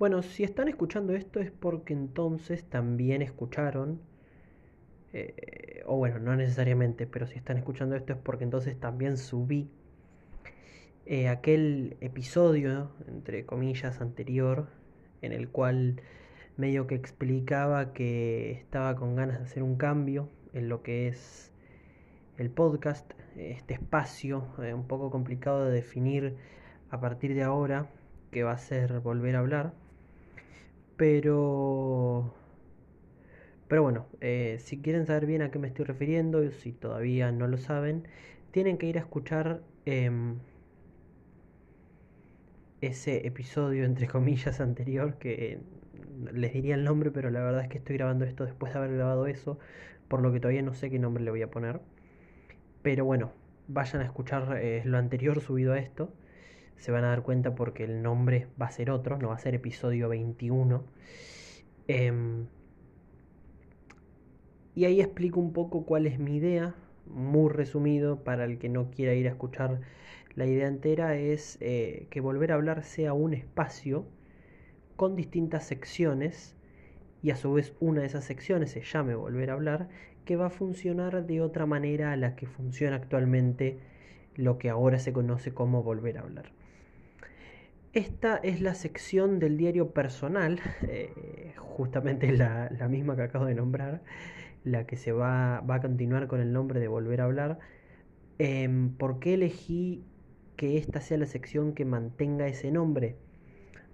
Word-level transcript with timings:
Bueno, 0.00 0.22
si 0.22 0.44
están 0.44 0.68
escuchando 0.68 1.12
esto 1.14 1.40
es 1.40 1.50
porque 1.50 1.92
entonces 1.92 2.64
también 2.64 3.20
escucharon, 3.20 4.00
eh, 5.12 5.82
o 5.84 5.98
bueno, 5.98 6.18
no 6.18 6.34
necesariamente, 6.36 7.06
pero 7.06 7.26
si 7.26 7.36
están 7.36 7.58
escuchando 7.58 7.96
esto 7.96 8.14
es 8.14 8.18
porque 8.18 8.44
entonces 8.44 8.80
también 8.80 9.18
subí 9.18 9.68
eh, 11.04 11.28
aquel 11.28 11.98
episodio, 12.00 12.92
entre 13.08 13.44
comillas, 13.44 14.00
anterior, 14.00 14.68
en 15.20 15.32
el 15.32 15.50
cual 15.50 16.00
medio 16.56 16.86
que 16.86 16.94
explicaba 16.94 17.92
que 17.92 18.52
estaba 18.52 18.96
con 18.96 19.16
ganas 19.16 19.36
de 19.36 19.44
hacer 19.44 19.62
un 19.62 19.76
cambio 19.76 20.30
en 20.54 20.70
lo 20.70 20.82
que 20.82 21.08
es 21.08 21.52
el 22.38 22.48
podcast, 22.48 23.12
este 23.36 23.74
espacio 23.74 24.46
eh, 24.62 24.72
un 24.72 24.86
poco 24.86 25.10
complicado 25.10 25.66
de 25.66 25.72
definir 25.72 26.36
a 26.88 27.00
partir 27.02 27.34
de 27.34 27.42
ahora, 27.42 27.90
que 28.30 28.44
va 28.44 28.52
a 28.52 28.58
ser 28.58 29.00
volver 29.00 29.36
a 29.36 29.40
hablar. 29.40 29.79
Pero 31.00 32.34
pero 33.68 33.82
bueno, 33.82 34.06
eh, 34.20 34.56
si 34.60 34.80
quieren 34.80 35.06
saber 35.06 35.26
bien 35.26 35.42
a 35.42 35.50
qué 35.50 35.58
me 35.58 35.68
estoy 35.68 35.84
refiriendo, 35.84 36.50
si 36.50 36.72
todavía 36.72 37.30
no 37.32 37.46
lo 37.46 37.56
saben, 37.58 38.08
tienen 38.50 38.78
que 38.78 38.86
ir 38.86 38.98
a 38.98 39.00
escuchar 39.02 39.60
em, 39.86 40.38
ese 42.80 43.26
episodio, 43.26 43.84
entre 43.84 44.08
comillas, 44.08 44.60
anterior, 44.60 45.16
que 45.18 45.58
les 46.32 46.52
diría 46.52 46.74
el 46.74 46.84
nombre, 46.84 47.10
pero 47.10 47.30
la 47.30 47.40
verdad 47.42 47.62
es 47.62 47.68
que 47.68 47.78
estoy 47.78 47.96
grabando 47.96 48.24
esto 48.24 48.44
después 48.44 48.72
de 48.72 48.78
haber 48.78 48.94
grabado 48.94 49.26
eso, 49.26 49.58
por 50.08 50.20
lo 50.22 50.32
que 50.32 50.40
todavía 50.40 50.62
no 50.62 50.74
sé 50.74 50.90
qué 50.90 50.98
nombre 50.98 51.22
le 51.24 51.30
voy 51.30 51.42
a 51.42 51.50
poner. 51.50 51.80
Pero 52.82 53.04
bueno, 53.04 53.32
vayan 53.68 54.02
a 54.02 54.04
escuchar 54.04 54.58
eh, 54.62 54.82
lo 54.84 54.98
anterior 54.98 55.40
subido 55.40 55.72
a 55.72 55.78
esto. 55.78 56.12
Se 56.80 56.90
van 56.90 57.04
a 57.04 57.08
dar 57.08 57.22
cuenta 57.22 57.54
porque 57.54 57.84
el 57.84 58.02
nombre 58.02 58.48
va 58.60 58.66
a 58.66 58.70
ser 58.70 58.90
otro, 58.90 59.18
no 59.18 59.28
va 59.28 59.34
a 59.34 59.38
ser 59.38 59.54
episodio 59.54 60.08
21. 60.08 60.82
Em, 61.88 62.46
y 64.74 64.86
ahí 64.86 65.00
explico 65.00 65.40
un 65.40 65.52
poco 65.52 65.84
cuál 65.84 66.06
es 66.06 66.18
mi 66.18 66.36
idea, 66.36 66.74
muy 67.06 67.50
resumido, 67.50 68.24
para 68.24 68.44
el 68.46 68.58
que 68.58 68.70
no 68.70 68.90
quiera 68.90 69.14
ir 69.14 69.26
a 69.28 69.30
escuchar 69.30 69.82
la 70.34 70.46
idea 70.46 70.68
entera, 70.68 71.16
es 71.16 71.58
eh, 71.60 72.06
que 72.08 72.20
volver 72.20 72.52
a 72.52 72.54
hablar 72.54 72.82
sea 72.82 73.12
un 73.12 73.34
espacio 73.34 74.06
con 74.96 75.16
distintas 75.16 75.66
secciones 75.66 76.56
y 77.22 77.30
a 77.30 77.36
su 77.36 77.52
vez 77.52 77.74
una 77.80 78.00
de 78.00 78.06
esas 78.06 78.24
secciones 78.24 78.70
se 78.70 78.80
llame 78.80 79.14
volver 79.14 79.50
a 79.50 79.54
hablar, 79.54 79.88
que 80.24 80.36
va 80.36 80.46
a 80.46 80.50
funcionar 80.50 81.26
de 81.26 81.42
otra 81.42 81.66
manera 81.66 82.12
a 82.12 82.16
la 82.16 82.36
que 82.36 82.46
funciona 82.46 82.96
actualmente 82.96 83.80
lo 84.34 84.56
que 84.56 84.70
ahora 84.70 84.98
se 84.98 85.12
conoce 85.12 85.52
como 85.52 85.82
volver 85.82 86.16
a 86.16 86.22
hablar. 86.22 86.59
Esta 87.92 88.36
es 88.36 88.60
la 88.60 88.74
sección 88.74 89.38
del 89.38 89.56
diario 89.56 89.90
personal, 89.90 90.60
eh, 90.82 91.54
justamente 91.56 92.32
la, 92.32 92.70
la, 92.70 92.88
misma 92.88 93.16
que 93.16 93.22
acabo 93.22 93.46
de 93.46 93.54
nombrar, 93.54 94.02
la 94.64 94.86
que 94.86 94.96
se 94.96 95.12
va, 95.12 95.60
va 95.60 95.76
a 95.76 95.80
continuar 95.80 96.26
con 96.28 96.40
el 96.40 96.52
nombre 96.52 96.80
de 96.80 96.88
volver 96.88 97.20
a 97.20 97.24
hablar. 97.24 97.58
Eh, 98.38 98.68
¿Por 98.98 99.18
qué 99.18 99.34
elegí 99.34 100.04
que 100.56 100.78
esta 100.78 101.00
sea 101.00 101.18
la 101.18 101.26
sección 101.26 101.74
que 101.74 101.84
mantenga 101.84 102.46
ese 102.46 102.70
nombre? 102.70 103.16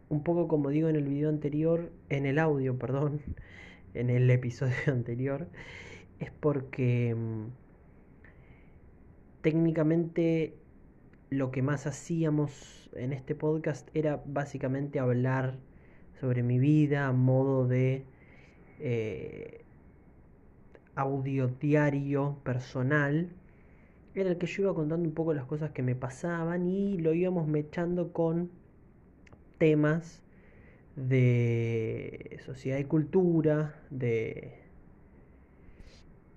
un 0.09 0.23
poco 0.23 0.49
como 0.49 0.71
digo 0.71 0.89
en 0.89 0.97
el 0.97 1.05
video 1.05 1.29
anterior, 1.29 1.91
en 2.09 2.27
el 2.27 2.39
audio, 2.39 2.79
perdón, 2.79 3.21
en 3.95 4.11
el 4.11 4.31
episodio 4.31 4.75
anterior, 4.87 5.49
es 6.21 6.31
porque 6.31 7.15
mm, 7.15 7.47
técnicamente 9.43 10.55
lo 11.37 11.51
que 11.51 11.61
más 11.61 11.87
hacíamos 11.87 12.89
en 12.95 13.13
este 13.13 13.35
podcast 13.35 13.89
era 13.95 14.23
básicamente 14.25 14.99
hablar 14.99 15.59
sobre 16.19 16.43
mi 16.43 16.59
vida 16.59 17.09
a 17.09 17.13
modo 17.13 17.67
de 17.69 18.05
eh, 18.81 19.65
audio 20.95 21.49
diario 21.49 22.39
personal 22.43 23.29
en 24.15 24.27
el 24.27 24.39
que 24.39 24.47
yo 24.47 24.63
iba 24.63 24.75
contando 24.75 25.07
un 25.07 25.15
poco 25.15 25.35
las 25.35 25.45
cosas 25.45 25.73
que 25.73 25.83
me 25.83 25.95
pasaban 25.95 26.67
y 26.67 26.97
lo 26.97 27.13
íbamos 27.13 27.47
mechando 27.47 28.15
con 28.15 28.51
temas 29.59 30.23
de 30.97 32.41
sociedad 32.47 32.79
y 32.79 32.85
cultura, 32.85 33.75
de 33.91 34.63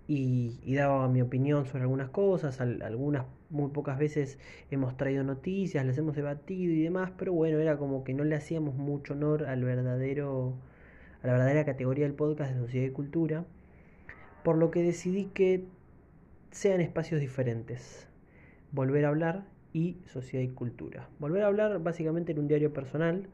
y, 0.08 0.76
daba 0.76 1.08
mi 1.08 1.22
opinión 1.22 1.66
sobre 1.66 1.84
algunas 1.84 2.10
cosas, 2.10 2.60
algunas 2.60 3.26
muy 3.50 3.72
pocas 3.72 3.98
veces 3.98 4.38
hemos 4.72 4.96
traído 4.98 5.24
noticias, 5.24 5.86
las 5.86 5.98
hemos 5.98 6.16
debatido 6.16 6.74
y 6.74 6.82
demás, 6.84 7.12
pero 7.18 7.34
bueno, 7.34 7.60
era 7.60 7.78
como 7.78 8.04
que 8.04 8.14
no 8.14 8.24
le 8.24 8.36
hacíamos 8.36 8.76
mucho 8.76 9.14
honor 9.14 9.46
al 9.46 9.64
verdadero, 9.64 10.56
a 11.24 11.28
la 11.28 11.34
verdadera 11.34 11.66
categoría 11.66 12.06
del 12.06 12.14
podcast 12.14 12.54
de 12.54 12.60
sociedad 12.60 12.88
y 12.88 12.92
cultura, 12.92 13.46
por 14.44 14.58
lo 14.58 14.72
que 14.72 14.84
decidí 14.84 15.26
que 15.26 15.66
sean 16.52 16.82
espacios 16.82 17.20
diferentes, 17.20 18.08
volver 18.72 19.06
a 19.06 19.10
hablar 19.10 19.46
y 19.74 19.98
sociedad 20.06 20.44
y 20.44 20.50
cultura. 20.50 21.10
Volver 21.20 21.44
a 21.44 21.48
hablar 21.48 21.80
básicamente 21.80 22.31
en 22.31 22.40
un 22.40 22.48
diario 22.48 22.74
personal, 22.74 23.28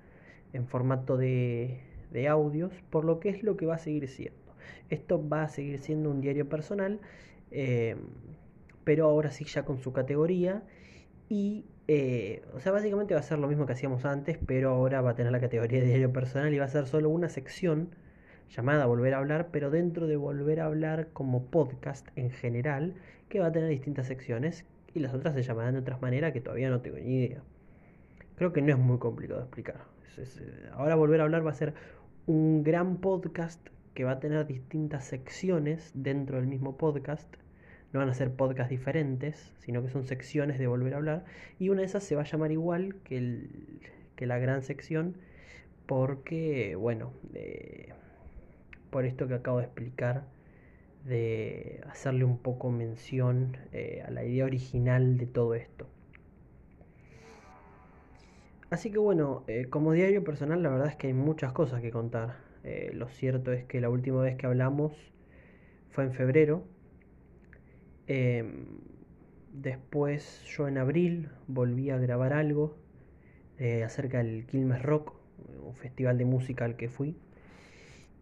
en 0.53 0.67
formato 0.67 1.17
de, 1.17 1.79
de 2.11 2.27
audios, 2.27 2.73
por 2.89 3.05
lo 3.05 3.19
que 3.19 3.29
es 3.29 3.43
lo 3.43 3.57
que 3.57 3.65
va 3.65 3.75
a 3.75 3.79
seguir 3.79 4.07
siendo. 4.07 4.39
Esto 4.89 5.27
va 5.27 5.43
a 5.43 5.49
seguir 5.49 5.79
siendo 5.79 6.09
un 6.09 6.21
diario 6.21 6.47
personal, 6.47 6.99
eh, 7.51 7.95
pero 8.85 9.05
ahora 9.05 9.31
sí 9.31 9.43
ya 9.43 9.65
con 9.65 9.79
su 9.79 9.91
categoría 9.91 10.63
y 11.27 11.65
eh, 11.87 12.41
o 12.55 12.59
sea, 12.59 12.71
básicamente 12.71 13.13
va 13.13 13.19
a 13.19 13.23
ser 13.23 13.37
lo 13.37 13.47
mismo 13.47 13.65
que 13.67 13.73
hacíamos 13.73 14.05
antes, 14.05 14.39
pero 14.45 14.71
ahora 14.71 15.01
va 15.01 15.11
a 15.11 15.15
tener 15.15 15.31
la 15.31 15.39
categoría 15.39 15.81
de 15.81 15.87
diario 15.87 16.11
personal 16.11 16.51
y 16.53 16.57
va 16.57 16.65
a 16.65 16.69
ser 16.69 16.87
solo 16.87 17.09
una 17.09 17.29
sección 17.29 17.89
llamada 18.49 18.85
Volver 18.87 19.13
a 19.13 19.19
hablar, 19.19 19.49
pero 19.51 19.69
dentro 19.69 20.07
de 20.07 20.15
Volver 20.15 20.61
a 20.61 20.65
hablar 20.65 21.09
como 21.13 21.45
podcast 21.45 22.07
en 22.15 22.31
general, 22.31 22.95
que 23.29 23.39
va 23.39 23.47
a 23.47 23.51
tener 23.51 23.69
distintas 23.69 24.07
secciones 24.07 24.65
y 24.95 24.99
las 24.99 25.13
otras 25.13 25.35
se 25.35 25.43
llamarán 25.43 25.73
de 25.73 25.81
otras 25.81 26.01
maneras 26.01 26.33
que 26.33 26.41
todavía 26.41 26.69
no 26.69 26.81
tengo 26.81 26.97
ni 26.97 27.25
idea. 27.25 27.43
Creo 28.35 28.51
que 28.51 28.61
no 28.61 28.71
es 28.71 28.79
muy 28.79 28.97
complicado 28.97 29.41
de 29.41 29.45
explicar. 29.45 29.83
Eh, 30.17 30.69
ahora 30.73 30.95
volver 30.95 31.21
a 31.21 31.25
hablar 31.25 31.45
va 31.45 31.51
a 31.51 31.55
ser 31.55 31.73
un 32.25 32.63
gran 32.63 32.97
podcast 32.97 33.65
que 33.93 34.03
va 34.03 34.13
a 34.13 34.19
tener 34.19 34.47
distintas 34.47 35.05
secciones 35.05 35.91
dentro 35.93 36.37
del 36.37 36.47
mismo 36.47 36.77
podcast. 36.77 37.31
No 37.95 37.99
van 37.99 38.09
a 38.09 38.13
ser 38.13 38.29
podcasts 38.33 38.69
diferentes, 38.69 39.53
sino 39.59 39.81
que 39.81 39.89
son 39.89 40.03
secciones 40.03 40.59
de 40.59 40.67
volver 40.67 40.95
a 40.95 40.97
hablar. 40.97 41.23
Y 41.59 41.69
una 41.69 41.79
de 41.79 41.85
esas 41.85 42.03
se 42.03 42.13
va 42.13 42.23
a 42.23 42.25
llamar 42.25 42.51
igual 42.51 42.95
que, 43.05 43.17
el, 43.17 43.79
que 44.17 44.25
la 44.25 44.37
gran 44.37 44.63
sección, 44.63 45.15
porque, 45.85 46.75
bueno, 46.75 47.13
eh, 47.33 47.93
por 48.89 49.05
esto 49.05 49.29
que 49.29 49.35
acabo 49.35 49.59
de 49.59 49.63
explicar, 49.63 50.25
de 51.05 51.85
hacerle 51.89 52.25
un 52.25 52.37
poco 52.37 52.69
mención 52.69 53.55
eh, 53.71 54.03
a 54.05 54.11
la 54.11 54.25
idea 54.25 54.43
original 54.43 55.17
de 55.17 55.27
todo 55.27 55.55
esto. 55.55 55.87
Así 58.71 58.91
que 58.91 58.97
bueno, 58.97 59.45
eh, 59.47 59.67
como 59.69 59.93
diario 59.93 60.21
personal 60.25 60.61
la 60.61 60.69
verdad 60.69 60.87
es 60.87 60.97
que 60.97 61.07
hay 61.07 61.13
muchas 61.13 61.53
cosas 61.53 61.79
que 61.81 61.91
contar. 61.91 62.43
Lo 62.91 63.07
cierto 63.07 63.53
es 63.53 63.63
que 63.63 63.79
la 63.79 63.89
última 63.89 64.21
vez 64.21 64.35
que 64.35 64.47
hablamos 64.47 64.91
fue 65.91 66.03
en 66.03 66.11
febrero. 66.11 66.74
Em, 68.07 68.65
después 69.53 70.43
yo 70.45 70.67
en 70.67 70.77
abril 70.77 71.29
volví 71.47 71.89
a 71.89 71.97
grabar 71.97 72.33
algo 72.33 72.77
acerca 73.85 74.17
del 74.17 74.45
Quilmes 74.45 74.81
Rock, 74.83 75.13
un 75.63 75.75
festival 75.75 76.17
de 76.17 76.25
música 76.25 76.65
al 76.65 76.75
que 76.75 76.89
fui. 76.89 77.15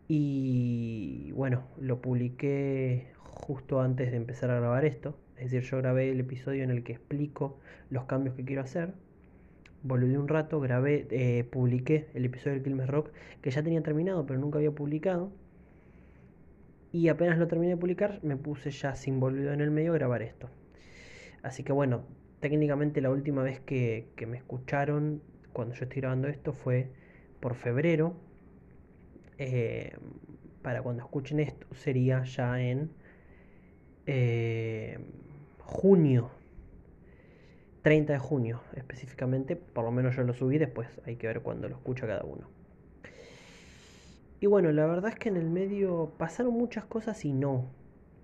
Y 0.08 1.32
bueno, 1.32 1.64
lo 1.80 2.02
publiqué 2.02 3.08
justo 3.18 3.82
antes 3.82 4.12
de 4.12 4.18
empezar 4.18 4.52
a 4.52 4.60
grabar 4.60 4.86
esto. 4.86 5.18
Es 5.38 5.52
decir, 5.52 5.70
yo 5.70 5.78
grabé 5.78 6.12
el 6.12 6.20
episodio 6.20 6.64
en 6.64 6.70
el 6.70 6.84
que 6.84 6.94
explico 6.94 7.58
los 7.90 8.06
cambios 8.06 8.36
que 8.36 8.46
quiero 8.46 8.62
hacer. 8.62 8.94
Volví 9.82 10.16
un 10.16 10.28
rato, 10.28 10.60
grabé, 10.60 11.08
eh, 11.12 11.44
publiqué 11.44 12.08
el 12.14 12.26
episodio 12.26 12.54
del 12.54 12.64
Quilmes 12.64 12.90
Rock 12.90 13.12
que 13.42 13.52
ya 13.52 13.64
tenía 13.64 13.82
terminado, 13.82 14.26
pero 14.26 14.40
nunca 14.40 14.60
había 14.60 14.72
publicado. 14.72 15.32
Y 16.94 17.10
apenas 17.10 17.40
lo 17.40 17.48
terminé 17.48 17.72
de 17.72 17.78
publicar, 17.78 18.20
me 18.22 18.38
puse 18.38 18.70
ya 18.70 18.94
sin 18.94 19.20
volvido 19.20 19.52
en 19.52 19.62
el 19.62 19.72
medio 19.72 19.94
a 19.94 19.96
grabar 19.96 20.22
esto. 20.22 20.48
Así 21.42 21.64
que 21.64 21.74
bueno, 21.74 22.06
técnicamente 22.40 23.02
la 23.02 23.10
última 23.10 23.42
vez 23.42 23.60
que, 23.60 24.10
que 24.16 24.28
me 24.28 24.38
escucharon 24.38 25.24
cuando 25.54 25.74
yo 25.74 25.86
estoy 25.86 26.02
grabando 26.02 26.28
esto 26.28 26.54
fue 26.54 26.92
por 27.40 27.56
febrero. 27.56 28.14
Eh, 29.40 29.98
para 30.62 30.84
cuando 30.84 31.02
escuchen 31.02 31.40
esto 31.40 31.66
sería 31.74 32.24
ya 32.26 32.62
en 32.62 32.92
eh, 34.06 35.00
junio. 35.62 36.30
30 37.82 38.14
de 38.14 38.20
junio 38.20 38.62
específicamente. 38.76 39.56
Por 39.56 39.84
lo 39.84 39.92
menos 39.92 40.16
yo 40.16 40.22
lo 40.22 40.36
subí 40.36 40.60
después 40.60 40.88
hay 41.08 41.16
que 41.16 41.26
ver 41.26 41.42
cuándo 41.42 41.68
lo 41.68 41.76
escucha 41.76 42.06
cada 42.06 42.24
uno 42.24 42.63
y 44.44 44.48
bueno 44.48 44.74
la 44.74 44.86
verdad 44.86 45.12
es 45.12 45.16
que 45.16 45.30
en 45.30 45.38
el 45.38 45.50
medio 45.50 46.12
pasaron 46.18 46.54
muchas 46.54 46.84
cosas 46.84 47.24
y 47.24 47.32
no 47.32 47.70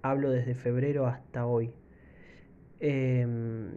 hablo 0.01 0.31
desde 0.31 0.53
febrero 0.53 1.07
hasta 1.07 1.45
hoy 1.45 1.71
em, 2.81 3.71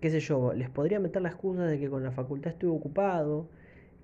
qué 0.00 0.08
sé 0.10 0.20
yo 0.20 0.54
les 0.54 0.70
podría 0.70 0.98
meter 0.98 1.20
la 1.20 1.28
excusa 1.28 1.64
de 1.64 1.78
que 1.78 1.90
con 1.90 2.02
la 2.02 2.10
facultad 2.10 2.52
estuve 2.52 2.70
ocupado 2.72 3.50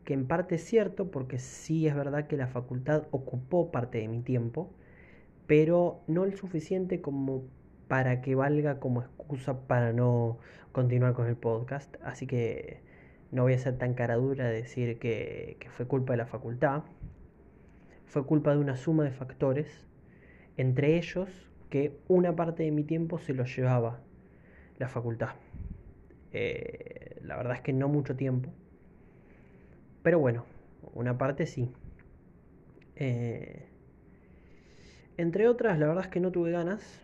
que 0.05 0.15
en 0.15 0.27
parte 0.27 0.57
es 0.57 0.65
cierto, 0.65 1.11
porque 1.11 1.39
sí 1.39 1.87
es 1.87 1.95
verdad 1.95 2.27
que 2.27 2.37
la 2.37 2.49
facultad 2.49 3.07
ocupó 3.13 3.71
parte 3.71 3.99
de 3.99 4.09
mi 4.09 4.21
tiempo, 4.21 4.71
pero 5.47 6.03
no 6.07 6.25
el 6.25 6.37
suficiente 6.37 7.01
como 7.01 7.45
para 7.89 8.21
que 8.21 8.35
valga 8.35 8.81
como 8.81 9.03
excusa 9.03 9.67
para 9.67 9.93
no 9.93 10.39
continuar 10.73 11.15
con 11.15 11.29
el 11.29 11.37
podcast. 11.37 11.97
Así 12.03 12.27
que 12.27 12.81
no 13.33 13.43
voy 13.43 13.55
a 13.55 13.59
ser 13.59 13.77
tan 13.79 13.95
cara 13.95 14.17
dura 14.17 14.47
de 14.47 14.55
decir 14.55 14.99
que, 14.99 15.57
que 15.59 15.71
fue 15.71 15.87
culpa 15.87 16.13
de 16.13 16.19
la 16.19 16.27
facultad. 16.27 16.85
Fue 18.07 18.25
culpa 18.27 18.53
de 18.53 18.59
una 18.59 18.77
suma 18.77 19.05
de 19.05 19.11
factores, 19.11 19.87
entre 20.59 20.97
ellos 20.99 21.51
que 21.71 21.97
una 22.09 22.37
parte 22.37 22.63
de 22.63 22.71
mi 22.71 22.85
tiempo 22.85 23.19
se 23.19 23.33
lo 23.33 23.45
llevaba 23.45 24.01
la 24.79 24.89
facultad. 24.89 25.35
Eh, 26.33 27.19
la 27.23 27.37
verdad 27.37 27.55
es 27.55 27.61
que 27.63 27.73
no 27.73 27.89
mucho 27.89 28.17
tiempo. 28.17 28.51
Pero 30.03 30.19
bueno, 30.19 30.45
una 30.93 31.17
parte 31.17 31.47
sí. 31.47 31.73
Eh, 32.97 33.67
entre 35.17 35.49
otras, 35.49 35.79
la 35.79 35.87
verdad 35.87 36.05
es 36.05 36.11
que 36.11 36.21
no 36.21 36.33
tuve 36.33 36.51
ganas. 36.51 37.03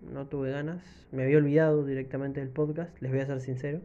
No 0.00 0.26
tuve 0.26 0.50
ganas. 0.50 1.06
Me 1.12 1.24
había 1.24 1.36
olvidado 1.38 1.84
directamente 1.84 2.40
del 2.40 2.48
podcast, 2.48 2.98
les 3.02 3.10
voy 3.10 3.20
a 3.20 3.26
ser 3.26 3.40
sincero. 3.40 3.80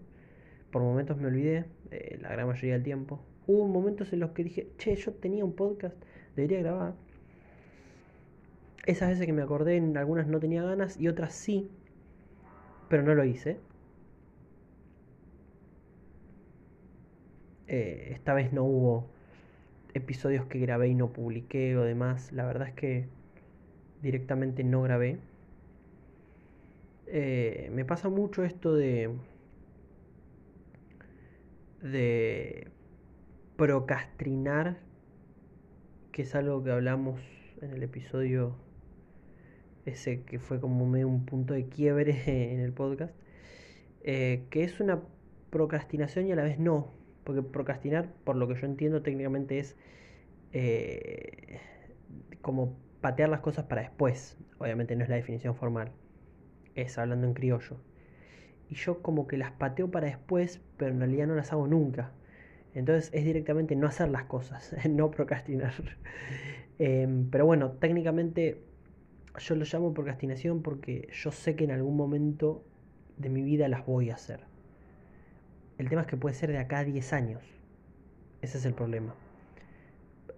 Por 0.71 0.81
momentos 0.81 1.17
me 1.17 1.27
olvidé, 1.27 1.65
eh, 1.91 2.17
la 2.21 2.29
gran 2.29 2.47
mayoría 2.47 2.73
del 2.73 2.83
tiempo. 2.83 3.19
Hubo 3.47 3.67
momentos 3.67 4.13
en 4.13 4.21
los 4.21 4.31
que 4.31 4.43
dije, 4.43 4.67
che, 4.77 4.95
yo 4.95 5.11
tenía 5.13 5.43
un 5.43 5.53
podcast, 5.53 5.95
debería 6.35 6.59
grabar. 6.59 6.93
Esas 8.85 9.09
veces 9.09 9.25
que 9.25 9.33
me 9.33 9.41
acordé, 9.41 9.77
en 9.77 9.97
algunas 9.97 10.27
no 10.27 10.39
tenía 10.39 10.63
ganas 10.63 10.99
y 10.99 11.07
otras 11.07 11.33
sí, 11.33 11.69
pero 12.89 13.03
no 13.03 13.13
lo 13.13 13.23
hice. 13.25 13.57
Eh, 17.67 18.09
esta 18.11 18.33
vez 18.33 18.51
no 18.51 18.63
hubo 18.63 19.07
episodios 19.93 20.45
que 20.45 20.59
grabé 20.59 20.89
y 20.89 20.95
no 20.95 21.13
publiqué 21.13 21.77
o 21.77 21.83
demás. 21.83 22.31
La 22.31 22.45
verdad 22.45 22.69
es 22.69 22.73
que 22.73 23.07
directamente 24.01 24.63
no 24.63 24.81
grabé. 24.81 25.19
Eh, 27.07 27.69
me 27.73 27.85
pasa 27.85 28.09
mucho 28.09 28.43
esto 28.43 28.73
de 28.73 29.09
de 31.81 32.67
procrastinar 33.57 34.77
que 36.11 36.23
es 36.23 36.35
algo 36.35 36.63
que 36.63 36.71
hablamos 36.71 37.19
en 37.61 37.71
el 37.71 37.83
episodio 37.83 38.55
ese 39.85 40.23
que 40.23 40.39
fue 40.39 40.59
como 40.59 40.85
medio 40.85 41.07
un 41.07 41.25
punto 41.25 41.53
de 41.53 41.67
quiebre 41.67 42.21
en 42.53 42.59
el 42.59 42.73
podcast, 42.73 43.13
eh, 44.03 44.45
que 44.49 44.63
es 44.63 44.79
una 44.79 45.01
procrastinación 45.49 46.27
y 46.27 46.31
a 46.31 46.35
la 46.35 46.43
vez 46.43 46.59
no, 46.59 46.91
porque 47.23 47.41
procrastinar, 47.41 48.13
por 48.23 48.35
lo 48.35 48.47
que 48.47 48.55
yo 48.55 48.65
entiendo 48.65 49.01
técnicamente, 49.01 49.59
es 49.59 49.75
eh, 50.53 51.59
como 52.41 52.77
patear 53.01 53.29
las 53.29 53.41
cosas 53.41 53.65
para 53.65 53.81
después, 53.81 54.37
obviamente 54.59 54.95
no 54.95 55.03
es 55.03 55.09
la 55.09 55.15
definición 55.15 55.55
formal, 55.55 55.91
es 56.75 56.97
hablando 56.97 57.27
en 57.27 57.33
criollo. 57.33 57.77
Y 58.71 58.75
yo 58.75 59.01
como 59.01 59.27
que 59.27 59.37
las 59.37 59.51
pateo 59.51 59.91
para 59.91 60.07
después, 60.07 60.61
pero 60.77 60.91
en 60.91 60.99
realidad 60.99 61.27
no 61.27 61.35
las 61.35 61.51
hago 61.51 61.67
nunca. 61.67 62.11
Entonces 62.73 63.11
es 63.13 63.25
directamente 63.25 63.75
no 63.75 63.85
hacer 63.85 64.09
las 64.09 64.23
cosas, 64.23 64.75
no 64.89 65.11
procrastinar. 65.11 65.73
Em, 66.79 67.29
pero 67.29 67.45
bueno, 67.45 67.73
técnicamente 67.73 68.63
yo 69.37 69.55
lo 69.55 69.65
llamo 69.71 69.93
procrastinación 69.93 70.63
porque 70.63 71.07
yo 71.11 71.31
sé 71.31 71.55
que 71.55 71.65
en 71.65 71.69
algún 71.69 71.95
momento 71.95 72.63
de 73.17 73.29
mi 73.29 73.43
vida 73.43 73.67
las 73.67 73.85
voy 73.85 74.09
a 74.09 74.15
hacer. 74.15 74.39
El 75.77 75.89
tema 75.89 76.01
es 76.01 76.07
que 76.07 76.17
puede 76.17 76.33
ser 76.33 76.51
de 76.51 76.57
acá 76.57 76.79
a 76.79 76.83
10 76.83 77.13
años. 77.13 77.43
Ese 78.41 78.57
es 78.57 78.65
el 78.65 78.73
problema. 78.73 79.13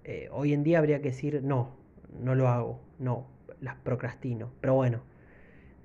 Eh, 0.03 0.27
hoy 0.33 0.51
en 0.51 0.63
día 0.63 0.79
habría 0.79 1.01
que 1.01 1.09
decir, 1.09 1.41
no, 1.43 1.77
no 2.21 2.35
lo 2.35 2.49
hago, 2.49 2.81
no, 2.99 3.27
las 3.61 3.75
procrastino. 3.77 4.51
Pero 4.59 4.73
bueno, 4.73 5.01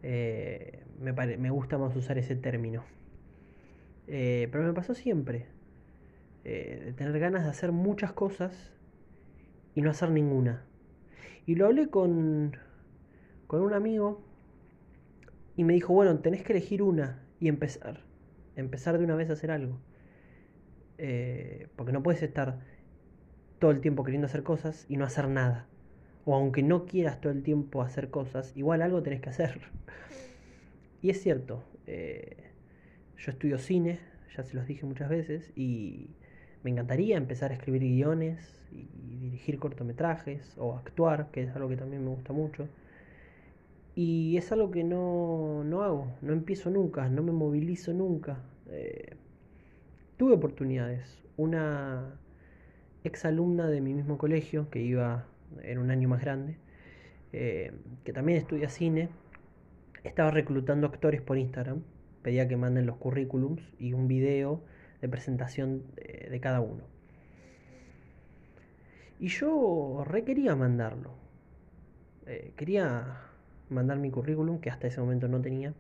eh, 0.03 0.85
me, 1.01 1.13
me, 1.13 1.51
gusta 1.51 1.79
más 1.79 1.95
usar 1.97 2.19
ese 2.19 2.37
término. 2.37 2.85
Eh, 4.07 4.49
pero 4.51 4.65
me 4.65 4.73
pasó 4.73 4.95
siempre. 4.95 5.47
de 6.45 6.93
tener 6.97 7.19
ganas 7.19 7.45
de 7.45 7.51
hacer 7.51 7.73
muchas 7.73 8.13
cosas 8.13 8.73
y 9.75 9.83
no 9.83 9.91
hacer 9.91 10.11
ninguna. 10.11 10.65
Y 11.47 11.55
lo 11.55 11.67
hablé 11.67 11.89
con, 11.89 12.57
con 13.47 13.63
un 13.63 13.73
amigo 13.73 14.23
y 15.57 15.65
me 15.65 15.73
dijo, 15.73 15.93
bueno, 15.93 16.19
tenés 16.21 16.43
que 16.45 16.53
elegir 16.53 16.83
una 16.83 17.23
y 17.41 17.49
empezar. 17.49 18.01
Empezar 18.55 18.97
de 18.99 19.05
una 19.05 19.17
vez 19.17 19.31
a 19.31 19.33
hacer 19.33 19.51
algo. 19.51 19.81
Eh, 20.99 21.69
porque 21.75 21.93
no 21.93 22.03
puedes 22.03 22.23
estar 22.23 22.61
todo 23.59 23.71
el 23.71 23.81
tiempo 23.81 24.05
queriendo 24.05 24.27
hacer 24.27 24.43
cosas 24.43 24.87
y 24.89 24.97
no 24.97 25.05
hacer 25.05 25.29
nada. 25.29 25.67
O 26.29 26.35
aunque 26.35 26.63
no 26.63 26.85
quieras 26.85 27.23
todo 27.23 27.33
el 27.33 27.43
tiempo 27.43 27.81
hacer 27.81 28.11
cosas, 28.11 28.55
igual 28.55 28.83
algo 28.83 29.03
tenés 29.03 29.23
que 29.23 29.31
hacer. 29.31 29.63
y 31.03 31.09
es 31.09 31.23
cierto, 31.23 31.65
eh, 31.87 32.37
yo 33.17 33.31
estudio 33.31 33.57
cine, 33.57 33.99
ya 34.37 34.43
se 34.43 34.55
los 34.55 34.67
dije 34.67 34.85
muchas 34.85 35.09
veces, 35.09 35.51
y 35.57 36.11
me 36.63 36.71
encantaría 36.71 37.17
empezar 37.17 37.51
a 37.51 37.55
escribir 37.55 37.81
guiones 37.81 38.61
y 38.71 39.17
dirigir 39.17 39.59
cortometrajes 39.59 40.53
o 40.59 40.77
actuar, 40.77 41.31
que 41.31 41.45
es 41.45 41.57
algo 41.57 41.71
que 41.71 41.79
también 41.79 42.05
me 42.05 42.11
gusta 42.11 42.35
mucho. 42.35 42.69
Y 43.95 44.37
es 44.37 44.53
algo 44.53 44.71
que 44.71 44.85
no, 44.85 45.65
no 45.65 45.83
hago, 45.83 46.09
no 46.21 46.35
empiezo 46.35 46.69
nunca, 46.69 47.09
no 47.09 47.23
me 47.23 47.33
movilizo 47.33 47.95
nunca. 47.95 48.43
Eh, 48.67 49.17
tuve 50.19 50.35
oportunidades. 50.35 51.25
Una 51.39 52.21
ex 53.03 53.25
alumna 53.25 53.67
de 53.71 53.81
mi 53.81 53.95
mismo 53.95 54.19
colegio, 54.19 54.69
que 54.69 54.83
iba 54.83 55.25
en 55.63 55.79
un 55.79 55.91
año 55.91 56.09
más 56.09 56.21
grande, 56.21 56.57
eh, 57.33 57.73
que 58.05 58.13
también 58.13 58.39
estudia 58.39 58.69
cine, 58.69 59.09
estaba 60.05 60.31
reclutando 60.31 60.87
actores 60.87 61.21
por 61.21 61.39
Instagram. 61.39 61.83
Pedía 62.23 62.49
que 62.49 62.57
manden 62.57 62.87
los 62.87 62.97
currículums 62.97 63.63
y 63.79 63.93
un 63.93 64.09
video 64.09 64.63
de 65.01 65.09
presentación 65.09 65.85
de, 65.95 66.39
cada 66.41 66.61
uno. 66.61 66.85
Y 69.21 69.29
yo 69.29 70.05
requería 70.07 70.55
mandarlo. 70.57 71.15
Eh, 72.27 72.53
quería 72.57 73.29
mandar 73.71 73.99
mi 73.99 74.11
currículum, 74.11 74.61
que 74.61 74.71
hasta 74.71 74.87
ese 74.87 75.01
momento 75.01 75.29
no 75.29 75.41
tenía, 75.41 75.75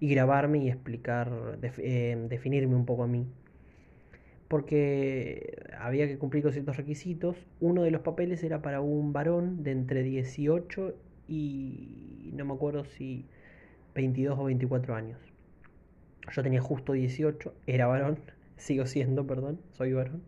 y 0.00 0.08
grabarme 0.08 0.58
y 0.58 0.68
explicar, 0.68 1.58
eh, 1.62 2.26
definirme 2.28 2.74
un 2.74 2.86
poco 2.86 3.04
a 3.04 3.06
mí. 3.06 3.26
Porque 4.50 5.62
había 5.78 6.08
que 6.08 6.18
cumplir 6.18 6.42
con 6.42 6.52
ciertos 6.52 6.76
requisitos. 6.76 7.36
Uno 7.60 7.84
de 7.84 7.92
los 7.92 8.00
papeles 8.00 8.42
era 8.42 8.62
para 8.62 8.80
un 8.80 9.12
varón 9.12 9.62
de 9.62 9.70
entre 9.70 10.02
18 10.02 10.96
y 11.28 12.32
no 12.34 12.44
me 12.44 12.54
acuerdo 12.54 12.84
si 12.84 13.26
22 13.94 14.36
o 14.36 14.44
24 14.44 14.96
años. 14.96 15.20
Yo 16.32 16.42
tenía 16.42 16.60
justo 16.60 16.92
18, 16.92 17.54
era 17.68 17.86
varón, 17.86 18.18
sigo 18.56 18.86
siendo, 18.86 19.24
perdón, 19.24 19.60
soy 19.70 19.92
varón. 19.92 20.22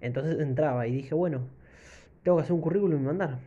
Entonces 0.00 0.38
entraba 0.40 0.86
y 0.86 0.92
dije, 0.92 1.14
bueno, 1.14 1.40
tengo 2.22 2.36
que 2.36 2.44
hacer 2.44 2.54
un 2.54 2.60
currículum 2.60 3.00
y 3.00 3.04
mandar. 3.04 3.38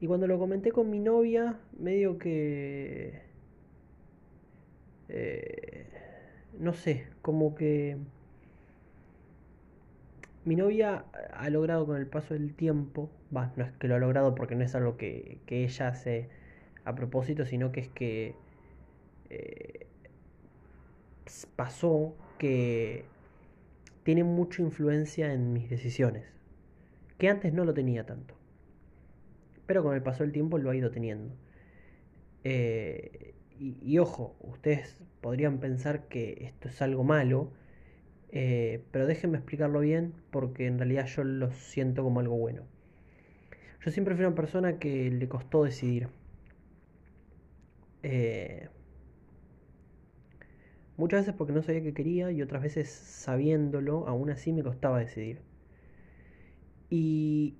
Y 0.00 0.08
cuando 0.08 0.26
lo 0.26 0.38
comenté 0.40 0.72
con 0.72 0.90
mi 0.90 0.98
novia, 0.98 1.56
medio 1.78 2.18
que... 2.18 3.22
Eh, 5.08 5.86
no 6.58 6.72
sé, 6.74 7.06
como 7.22 7.54
que... 7.54 7.96
Mi 10.48 10.56
novia 10.56 11.04
ha 11.32 11.50
logrado 11.50 11.86
con 11.86 11.96
el 11.96 12.06
paso 12.06 12.34
del 12.34 12.54
tiempo, 12.54 13.10
va, 13.34 13.52
no 13.56 13.64
es 13.64 13.72
que 13.72 13.86
lo 13.86 13.96
ha 13.96 13.98
logrado 13.98 14.34
porque 14.34 14.54
no 14.54 14.64
es 14.64 14.74
algo 14.74 14.96
que, 14.96 15.40
ella 15.46 15.88
hace 15.88 16.28
a 16.84 16.94
propósito, 16.94 17.44
sino 17.44 17.70
que 17.70 17.80
es 17.80 17.88
que 17.88 18.34
eh, 19.30 19.86
pasó 21.54 22.16
que 22.38 23.04
tiene 24.04 24.24
mucha 24.24 24.62
influencia 24.62 25.32
en 25.32 25.52
mis 25.52 25.68
decisiones, 25.68 26.24
que 27.18 27.28
antes 27.28 27.52
no 27.52 27.64
lo 27.64 27.74
tenía 27.74 28.06
tanto 28.06 28.38
pero 29.68 29.82
con 29.82 29.94
el 29.94 30.02
paso 30.02 30.22
del 30.22 30.32
tiempo 30.32 30.56
lo 30.56 30.70
ha 30.70 30.76
ido 30.76 30.90
teniendo. 30.90 31.34
Eh, 32.42 33.34
y, 33.60 33.98
ojo, 33.98 34.34
ustedes 34.40 34.96
podrían 35.20 35.58
pensar 35.58 36.08
que 36.08 36.38
esto 36.46 36.68
es 36.68 36.80
algo 36.80 37.04
malo, 37.04 37.50
eh, 38.30 38.84
pero 38.90 39.06
déjenme 39.06 39.38
explicarlo 39.38 39.80
bien 39.80 40.12
porque 40.30 40.66
en 40.66 40.78
realidad 40.78 41.06
yo 41.06 41.24
lo 41.24 41.50
siento 41.52 42.02
como 42.02 42.20
algo 42.20 42.36
bueno. 42.36 42.62
Yo 43.84 43.90
siempre 43.90 44.14
fui 44.14 44.24
una 44.24 44.34
persona 44.34 44.78
que 44.78 45.10
le 45.10 45.28
costó 45.28 45.64
decidir. 45.64 46.08
Eh, 48.02 48.68
muchas 50.96 51.20
veces 51.20 51.34
porque 51.36 51.52
no 51.52 51.62
sabía 51.62 51.82
qué 51.82 51.94
quería 51.94 52.30
y 52.30 52.42
otras 52.42 52.62
veces 52.62 52.88
sabiéndolo, 52.90 54.06
aún 54.08 54.30
así 54.30 54.52
me 54.52 54.62
costaba 54.62 54.98
decidir. 54.98 55.40
Y 56.90 57.54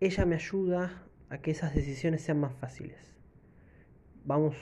ella 0.00 0.24
me 0.26 0.34
ayuda 0.34 1.04
a 1.28 1.38
que 1.38 1.50
esas 1.50 1.74
decisiones 1.74 2.22
sean 2.22 2.40
más 2.40 2.54
fáciles. 2.54 2.98
Vamos 4.24 4.56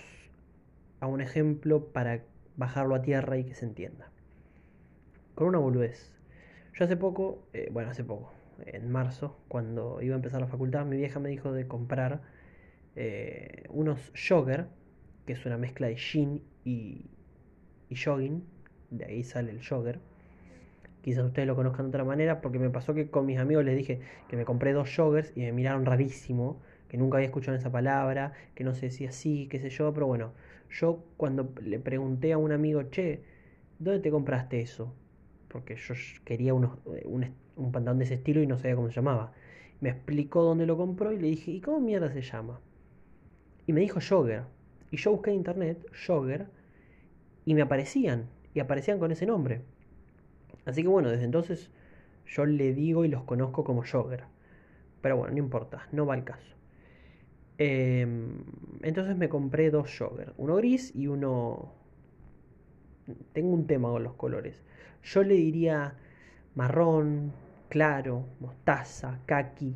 a 1.01 1.07
un 1.07 1.21
ejemplo 1.21 1.93
para 1.93 2.25
bajarlo 2.59 2.95
a 2.97 3.03
tierra 3.03 3.39
y 3.39 3.45
que 3.47 3.55
se 3.55 3.67
entienda. 3.67 4.11
con 5.35 5.49
una 5.49 5.59
boludez. 5.59 6.13
Yo 6.75 6.85
hace 6.85 6.97
poco, 6.97 7.49
eh, 7.53 7.69
bueno, 7.73 7.91
hace 7.91 8.05
poco, 8.05 8.33
en 8.67 8.91
marzo, 8.91 9.39
cuando 9.49 10.01
iba 10.03 10.15
a 10.15 10.17
empezar 10.19 10.41
la 10.41 10.49
facultad, 10.49 10.85
mi 10.87 10.97
vieja 10.97 11.21
me 11.21 11.29
dijo 11.31 11.53
de 11.53 11.67
comprar 11.69 12.23
eh, 12.97 13.65
unos 13.71 14.13
jogger, 14.17 14.69
que 15.27 15.35
es 15.35 15.47
una 15.47 15.59
mezcla 15.59 15.89
de 15.89 15.97
jean 15.97 16.43
y, 16.65 17.07
y 17.89 17.97
jogging, 17.97 18.45
de 18.91 19.05
ahí 19.07 19.25
sale 19.25 19.51
el 19.53 19.65
jogger. 19.67 20.01
Quizás 21.03 21.25
ustedes 21.25 21.47
lo 21.49 21.57
conozcan 21.57 21.87
de 21.87 21.89
otra 21.91 22.05
manera, 22.05 22.41
porque 22.41 22.59
me 22.59 22.71
pasó 22.71 22.95
que 22.95 23.11
con 23.11 23.27
mis 23.27 23.39
amigos 23.39 23.65
les 23.65 23.77
dije 23.77 24.01
que 24.29 24.37
me 24.37 24.45
compré 24.45 24.73
dos 24.73 24.95
joggers 24.95 25.33
y 25.37 25.41
me 25.41 25.53
miraron 25.53 25.87
rarísimo, 25.87 26.61
que 26.89 26.97
nunca 26.99 27.19
había 27.19 27.27
escuchado 27.29 27.57
esa 27.57 27.71
palabra, 27.73 28.33
que 28.55 28.65
no 28.65 28.75
se 28.75 28.87
decía 28.87 29.11
así, 29.11 29.49
qué 29.49 29.61
sé 29.61 29.71
yo, 29.71 29.93
pero 29.95 30.07
bueno, 30.07 30.33
yo 30.71 31.05
cuando 31.17 31.53
le 31.63 31.79
pregunté 31.79 32.33
a 32.33 32.39
un 32.39 32.53
amigo, 32.53 32.83
che, 32.91 33.23
¿dónde 33.79 34.01
te 34.01 34.11
compraste 34.11 34.61
eso? 34.61 34.95
Porque 35.49 35.77
yo 35.77 35.95
quería 36.25 36.55
unos, 36.55 36.79
eh, 36.95 37.07
un, 37.07 37.73
pantalón 37.73 37.99
de 37.99 38.05
ese 38.05 38.15
estilo 38.15 38.43
y 38.43 38.47
no 38.47 38.59
sabía 38.59 38.77
cómo 38.77 38.89
se 38.89 38.95
llamaba. 38.95 39.33
Me 39.81 39.91
explicó 39.91 40.43
dónde 40.43 40.67
lo 40.67 40.77
compró 40.77 41.13
y 41.13 41.19
le 41.19 41.29
dije, 41.29 41.51
¿y 41.53 41.61
cómo 41.61 41.81
mierda 41.81 42.13
se 42.13 42.23
llama? 42.23 42.61
Y 43.67 43.73
me 43.73 43.81
dijo 43.81 44.01
Jogger. 44.07 44.43
Y 44.91 44.97
yo 44.97 45.13
busqué 45.13 45.31
en 45.31 45.37
internet 45.37 45.87
Jogger 46.07 46.47
y 47.45 47.55
me 47.55 47.63
aparecían. 47.63 48.29
Y 48.55 48.61
aparecían 48.61 48.99
con 48.99 49.13
ese 49.13 49.27
nombre. 49.27 49.63
Así 50.65 50.83
que 50.83 50.89
bueno, 50.89 51.11
desde 51.11 51.25
entonces 51.25 51.71
yo 52.27 52.45
le 52.45 52.75
digo 52.75 53.05
y 53.05 53.09
los 53.09 53.25
conozco 53.25 53.65
como 53.65 53.85
Jogger. 53.85 54.25
Pero 55.01 55.17
bueno, 55.17 55.33
no 55.33 55.39
importa, 55.39 55.87
no 55.93 56.07
va 56.07 56.15
al 56.15 56.25
caso. 56.25 56.58
Em, 57.59 58.45
entonces 58.83 59.17
me 59.17 59.29
compré 59.29 59.71
dos 59.71 59.95
Jogger. 59.97 60.33
Uno 60.37 60.57
gris 60.57 60.95
y 60.95 61.09
uno... 61.09 61.75
Tengo 63.33 63.53
un 63.53 63.67
tema 63.67 63.91
con 63.91 64.05
los 64.05 64.15
colores. 64.15 64.63
Yo 65.03 65.23
le 65.23 65.35
diría 65.35 65.97
marrón, 66.55 67.33
claro, 67.69 68.27
mostaza, 68.41 69.21
kaki. 69.27 69.75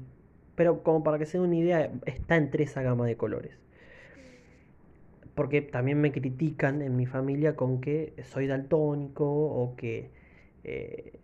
Pero 0.55 0.83
como 0.83 1.03
para 1.03 1.19
que 1.19 1.27
se 1.27 1.39
den 1.39 1.47
una 1.47 1.57
idea, 1.57 1.91
está 2.07 2.37
entre 2.37 2.65
esa 2.65 2.83
gama 2.83 3.07
de 3.07 3.17
colores. 3.17 3.59
Porque 5.35 5.63
también 5.63 6.01
me 6.01 6.13
critican 6.13 6.83
en 6.83 6.95
mi 6.97 7.07
familia 7.07 7.57
con 7.57 7.81
que 7.81 8.13
soy 8.23 8.47
daltónico 8.47 9.25
o 9.25 9.75
que 9.77 10.11
eh, 10.65 11.19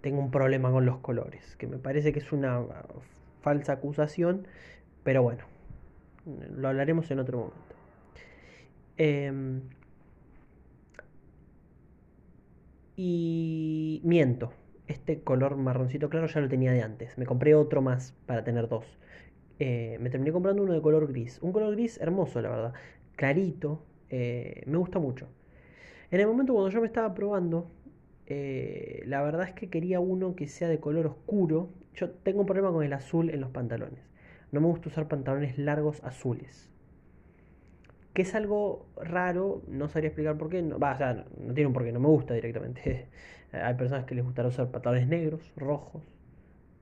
tengo 0.00 0.18
un 0.20 0.30
problema 0.32 0.72
con 0.72 0.84
los 0.84 0.98
colores. 0.98 1.56
Que 1.56 1.68
me 1.68 1.78
parece 1.78 2.12
que 2.12 2.18
es 2.18 2.32
una 2.32 2.64
falsa 3.42 3.74
acusación, 3.74 4.48
pero 5.04 5.22
bueno, 5.22 5.44
lo 6.56 6.68
hablaremos 6.68 7.10
en 7.10 7.18
otro 7.20 7.38
momento. 7.38 7.74
Em, 8.96 9.62
y 12.96 14.00
miento, 14.04 14.52
este 14.86 15.20
color 15.22 15.56
marroncito 15.56 16.08
claro 16.08 16.26
ya 16.26 16.40
lo 16.40 16.48
tenía 16.48 16.72
de 16.72 16.82
antes. 16.82 17.16
Me 17.18 17.26
compré 17.26 17.54
otro 17.54 17.82
más 17.82 18.12
para 18.26 18.44
tener 18.44 18.68
dos. 18.68 18.98
Eh, 19.58 19.98
me 20.00 20.10
terminé 20.10 20.32
comprando 20.32 20.62
uno 20.62 20.72
de 20.72 20.82
color 20.82 21.08
gris. 21.08 21.38
Un 21.42 21.52
color 21.52 21.72
gris 21.72 22.00
hermoso, 22.00 22.40
la 22.42 22.50
verdad. 22.50 22.74
Clarito. 23.16 23.84
Eh, 24.10 24.62
me 24.66 24.78
gusta 24.78 24.98
mucho. 24.98 25.28
En 26.10 26.20
el 26.20 26.26
momento 26.26 26.52
cuando 26.54 26.70
yo 26.70 26.80
me 26.80 26.86
estaba 26.86 27.14
probando, 27.14 27.70
eh, 28.26 29.02
la 29.06 29.22
verdad 29.22 29.48
es 29.48 29.54
que 29.54 29.68
quería 29.70 30.00
uno 30.00 30.34
que 30.36 30.46
sea 30.48 30.68
de 30.68 30.78
color 30.80 31.06
oscuro. 31.06 31.70
Yo 31.94 32.10
tengo 32.10 32.40
un 32.40 32.46
problema 32.46 32.72
con 32.72 32.84
el 32.84 32.92
azul 32.92 33.30
en 33.30 33.40
los 33.40 33.50
pantalones. 33.50 34.00
No 34.54 34.60
me 34.60 34.68
gusta 34.68 34.88
usar 34.88 35.08
pantalones 35.08 35.58
largos 35.58 36.00
azules. 36.04 36.70
Que 38.12 38.22
es 38.22 38.36
algo 38.36 38.86
raro, 38.96 39.62
no 39.66 39.88
sabría 39.88 40.10
explicar 40.10 40.38
por 40.38 40.48
qué. 40.48 40.62
No, 40.62 40.76
o 40.76 40.96
sea, 40.96 41.24
no 41.36 41.54
tiene 41.54 41.66
un 41.66 41.72
porqué, 41.72 41.90
no 41.90 41.98
me 41.98 42.06
gusta 42.06 42.34
directamente. 42.34 43.08
Hay 43.52 43.74
personas 43.74 44.04
que 44.04 44.14
les 44.14 44.24
gusta 44.24 44.46
usar 44.46 44.70
pantalones 44.70 45.08
negros, 45.08 45.52
rojos, 45.56 46.04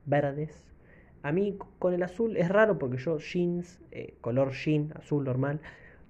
verdes. 0.05 0.71
A 1.23 1.31
mí 1.31 1.57
con 1.79 1.95
el 1.95 2.03
azul 2.03 2.37
es 2.37 2.47
raro 2.47 2.77
porque 2.77 2.97
yo 2.97 3.17
jeans, 3.17 3.81
eh, 3.89 4.13
color 4.21 4.51
jean, 4.51 4.93
azul 4.95 5.23
normal, 5.23 5.59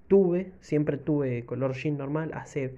tuve, 0.06 0.52
siempre 0.60 0.98
tuve 0.98 1.46
color 1.46 1.72
jean 1.72 1.96
normal 1.96 2.32
hace 2.34 2.74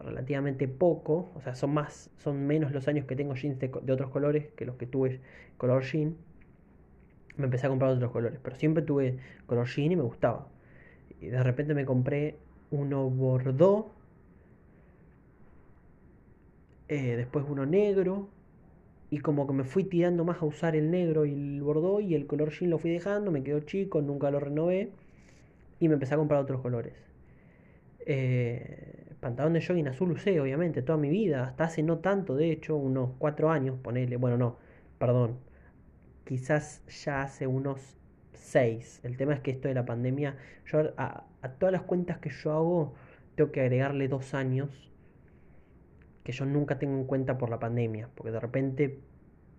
relativamente 0.00 0.68
poco, 0.68 1.30
o 1.34 1.40
sea, 1.40 1.54
son 1.54 1.72
más, 1.72 2.10
son 2.18 2.46
menos 2.46 2.72
los 2.72 2.88
años 2.88 3.06
que 3.06 3.16
tengo 3.16 3.34
jeans 3.36 3.58
de, 3.58 3.68
de 3.68 3.92
otros 3.94 4.10
colores 4.10 4.48
que 4.54 4.66
los 4.66 4.76
que 4.76 4.86
tuve 4.86 5.20
color 5.56 5.82
jean. 5.82 6.14
Me 7.38 7.44
empecé 7.44 7.66
a 7.66 7.70
comprar 7.70 7.92
otros 7.92 8.10
colores, 8.12 8.38
pero 8.42 8.56
siempre 8.56 8.82
tuve 8.82 9.18
color 9.46 9.66
jean 9.66 9.92
y 9.92 9.96
me 9.96 10.02
gustaba. 10.02 10.48
Y 11.20 11.28
de 11.28 11.42
repente 11.42 11.74
me 11.74 11.84
compré 11.86 12.36
uno 12.70 13.08
bordeaux 13.08 13.86
eh, 16.88 17.16
después 17.16 17.44
uno 17.48 17.66
negro, 17.66 18.28
y 19.10 19.20
como 19.20 19.46
que 19.46 19.52
me 19.54 19.64
fui 19.64 19.84
tirando 19.84 20.24
más 20.24 20.42
a 20.42 20.46
usar 20.46 20.76
el 20.76 20.90
negro 20.90 21.24
y 21.24 21.32
el 21.32 21.62
bordeaux 21.62 22.02
y 22.02 22.14
el 22.14 22.26
color 22.26 22.50
jean 22.50 22.70
lo 22.70 22.78
fui 22.78 22.90
dejando, 22.90 23.30
me 23.30 23.42
quedó 23.42 23.60
chico, 23.60 24.02
nunca 24.02 24.30
lo 24.30 24.40
renové 24.40 24.90
y 25.80 25.88
me 25.88 25.94
empecé 25.94 26.14
a 26.14 26.18
comprar 26.18 26.40
otros 26.42 26.60
colores. 26.60 26.94
Eh, 28.06 29.14
pantalón 29.20 29.52
de 29.52 29.62
jogging 29.62 29.88
azul 29.88 30.12
usé, 30.12 30.40
obviamente, 30.40 30.82
toda 30.82 30.98
mi 30.98 31.10
vida, 31.10 31.44
hasta 31.44 31.64
hace 31.64 31.82
no 31.82 31.98
tanto, 31.98 32.36
de 32.36 32.50
hecho, 32.52 32.76
unos 32.76 33.10
cuatro 33.18 33.50
años, 33.50 33.76
ponele, 33.82 34.16
bueno, 34.16 34.36
no, 34.38 34.56
perdón, 34.98 35.38
quizás 36.28 36.84
ya 37.04 37.22
hace 37.22 37.46
unos 37.46 37.96
seis. 38.34 39.00
El 39.02 39.16
tema 39.16 39.32
es 39.32 39.40
que 39.40 39.50
esto 39.50 39.66
de 39.66 39.72
la 39.72 39.86
pandemia, 39.86 40.36
yo 40.66 40.92
a, 40.98 41.24
todas 41.58 41.72
las 41.72 41.82
cuentas 41.82 42.18
que 42.18 42.28
yo 42.28 42.52
hago, 42.52 42.94
tengo 43.34 43.50
que 43.50 43.62
agregarle 43.62 44.08
dos 44.08 44.34
años 44.34 44.92
que 46.24 46.32
yo 46.32 46.44
nunca 46.44 46.78
tengo 46.78 46.98
en 46.98 47.04
cuenta 47.04 47.38
por 47.38 47.48
la 47.48 47.58
pandemia, 47.58 48.10
porque 48.14 48.30
de 48.30 48.40
repente 48.40 49.00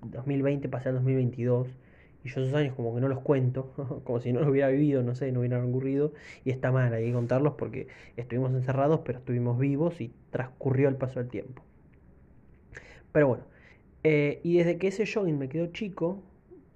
2020 0.04 0.70
pasé 0.70 0.90
al 0.90 0.96
2022 0.96 1.76
y 2.24 2.30
yo 2.30 2.42
esos 2.42 2.54
años 2.54 2.76
como 2.76 2.94
que 2.94 3.02
no 3.02 3.08
los 3.08 3.22
cuento, 3.22 3.74
como 4.04 4.20
si 4.20 4.32
no 4.32 4.42
los 4.42 4.50
hubiera 4.50 4.68
vivido, 4.68 5.02
no 5.02 5.16
sé, 5.16 5.32
no 5.32 5.40
hubieran 5.40 5.68
ocurrido 5.70 6.14
y 6.46 6.52
está 6.52 6.72
mal, 6.72 6.92
que 6.92 7.12
contarlos 7.12 7.56
porque 7.56 7.88
estuvimos 8.16 8.54
encerrados, 8.54 9.00
pero 9.04 9.18
estuvimos 9.18 9.58
vivos 9.58 10.00
y 10.02 10.14
transcurrió 10.30 10.88
el 10.88 10.98
paso 10.98 11.20
del 11.20 11.30
tiempo. 11.30 11.64
Pero 13.12 13.28
bueno, 13.28 13.44
eh, 14.04 14.40
y 14.44 14.60
desde 14.60 14.78
que 14.78 14.90
ese 14.90 15.08
jogging 15.12 15.40
me 15.40 15.50
quedó 15.50 15.66
chico, 15.68 16.22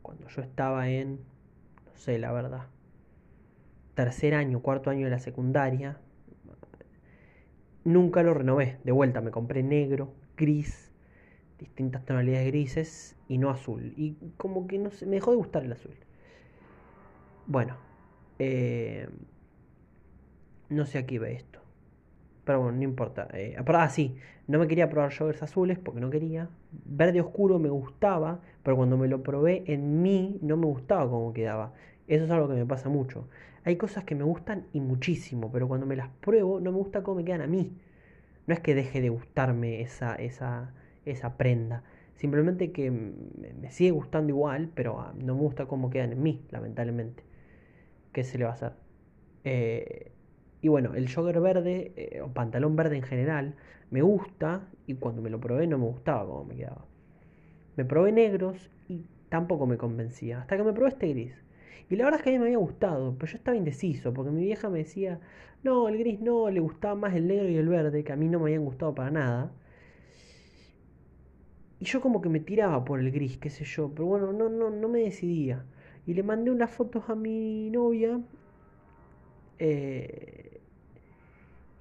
cuando 0.03 0.27
yo 0.27 0.43
estaba 0.43 0.89
en, 0.89 1.15
no 1.85 1.95
sé, 1.95 2.19
la 2.19 2.31
verdad, 2.31 2.67
tercer 3.95 4.35
año, 4.35 4.61
cuarto 4.61 4.91
año 4.91 5.05
de 5.05 5.11
la 5.11 5.19
secundaria, 5.19 5.97
Nunca 7.83 8.23
lo 8.23 8.33
renové. 8.33 8.77
De 8.83 8.91
vuelta 8.91 9.21
me 9.21 9.31
compré 9.31 9.61
negro, 9.61 10.13
gris, 10.37 10.91
distintas 11.59 12.05
tonalidades 12.05 12.47
grises 12.47 13.15
y 13.27 13.37
no 13.37 13.49
azul. 13.49 13.93
Y 13.97 14.15
como 14.37 14.67
que 14.67 14.79
no 14.79 14.91
sé, 14.91 15.05
me 15.05 15.15
dejó 15.15 15.31
de 15.31 15.37
gustar 15.37 15.65
el 15.65 15.73
azul. 15.73 15.95
Bueno, 17.45 17.75
eh, 18.39 19.09
no 20.69 20.85
sé 20.85 20.99
a 20.99 21.05
qué 21.05 21.15
iba 21.15 21.29
esto. 21.29 21.59
Pero 22.45 22.61
bueno, 22.61 22.77
no 22.77 22.83
importa. 22.83 23.27
Eh, 23.33 23.55
ah, 23.57 23.89
sí, 23.89 24.15
no 24.47 24.59
me 24.59 24.67
quería 24.67 24.89
probar 24.89 25.13
joggers 25.15 25.43
azules 25.43 25.79
porque 25.79 26.01
no 26.01 26.09
quería. 26.09 26.49
Verde 26.85 27.21
oscuro 27.21 27.59
me 27.59 27.69
gustaba, 27.69 28.41
pero 28.63 28.75
cuando 28.77 28.97
me 28.97 29.07
lo 29.07 29.23
probé 29.23 29.63
en 29.67 30.01
mí 30.01 30.39
no 30.41 30.57
me 30.57 30.65
gustaba 30.65 31.09
cómo 31.09 31.33
quedaba. 31.33 31.73
Eso 32.07 32.25
es 32.25 32.31
algo 32.31 32.49
que 32.49 32.55
me 32.55 32.65
pasa 32.65 32.89
mucho. 32.89 33.27
Hay 33.63 33.77
cosas 33.77 34.03
que 34.03 34.15
me 34.15 34.23
gustan 34.25 34.65
y 34.73 34.81
muchísimo, 34.81 35.51
pero 35.51 35.67
cuando 35.67 35.85
me 35.85 35.95
las 35.95 36.09
pruebo 36.09 36.59
no 36.59 36.71
me 36.71 36.77
gusta 36.77 37.01
cómo 37.03 37.17
me 37.17 37.25
quedan 37.25 37.41
a 37.41 37.47
mí. 37.47 37.77
No 38.47 38.53
es 38.53 38.59
que 38.61 38.75
deje 38.75 39.01
de 39.01 39.09
gustarme 39.09 39.81
esa, 39.81 40.15
esa, 40.15 40.73
esa 41.05 41.37
prenda. 41.37 41.83
Simplemente 42.15 42.71
que 42.71 42.91
me 42.91 43.71
sigue 43.71 43.91
gustando 43.91 44.29
igual, 44.29 44.69
pero 44.75 44.99
ah, 45.01 45.13
no 45.17 45.35
me 45.35 45.41
gusta 45.41 45.65
cómo 45.65 45.89
quedan 45.89 46.11
en 46.13 46.23
mí, 46.23 46.45
lamentablemente. 46.51 47.23
¿Qué 48.13 48.23
se 48.23 48.37
le 48.37 48.45
va 48.45 48.51
a 48.51 48.53
hacer? 48.53 48.73
Eh, 49.45 50.12
y 50.63 50.69
bueno, 50.69 50.95
el 50.95 51.13
jogger 51.13 51.41
verde, 51.41 51.91
eh, 51.97 52.21
o 52.21 52.29
pantalón 52.29 52.77
verde 52.77 52.95
en 52.95 53.03
general, 53.03 53.55
me 53.91 54.01
gusta 54.01 54.69
y 54.87 54.95
cuando 54.95 55.21
me 55.21 55.29
lo 55.29 55.37
probé 55.41 55.67
no 55.67 55.77
me 55.77 55.83
gustaba 55.83 56.25
cómo 56.25 56.45
me 56.45 56.55
quedaba. 56.55 56.85
Me 57.75 57.83
probé 57.83 58.13
negros 58.13 58.71
y 58.87 59.05
tampoco 59.27 59.67
me 59.67 59.77
convencía. 59.77 60.39
Hasta 60.39 60.55
que 60.55 60.63
me 60.63 60.71
probé 60.71 60.91
este 60.91 61.09
gris. 61.09 61.33
Y 61.89 61.97
la 61.97 62.05
verdad 62.05 62.21
es 62.21 62.23
que 62.23 62.29
a 62.29 62.33
mí 62.33 62.39
me 62.39 62.45
había 62.45 62.59
gustado, 62.59 63.13
pero 63.19 63.29
yo 63.29 63.37
estaba 63.37 63.57
indeciso, 63.57 64.13
porque 64.13 64.31
mi 64.31 64.41
vieja 64.41 64.69
me 64.69 64.77
decía, 64.77 65.19
no, 65.63 65.89
el 65.89 65.97
gris 65.97 66.21
no, 66.21 66.49
le 66.49 66.61
gustaba 66.61 66.95
más 66.95 67.13
el 67.13 67.27
negro 67.27 67.49
y 67.49 67.57
el 67.57 67.67
verde, 67.67 68.05
que 68.05 68.13
a 68.13 68.15
mí 68.15 68.29
no 68.29 68.39
me 68.39 68.45
habían 68.45 68.63
gustado 68.63 68.95
para 68.95 69.11
nada. 69.11 69.51
Y 71.81 71.85
yo 71.85 71.99
como 71.99 72.21
que 72.21 72.29
me 72.29 72.39
tiraba 72.39 72.85
por 72.85 73.01
el 73.01 73.11
gris, 73.11 73.37
qué 73.37 73.49
sé 73.49 73.65
yo, 73.65 73.91
pero 73.93 74.05
bueno, 74.05 74.31
no, 74.31 74.47
no, 74.47 74.69
no 74.69 74.87
me 74.87 75.01
decidía. 75.01 75.65
Y 76.07 76.13
le 76.13 76.23
mandé 76.23 76.51
unas 76.51 76.71
fotos 76.71 77.09
a 77.09 77.15
mi 77.15 77.69
novia. 77.69 78.21
Eh, 79.59 80.52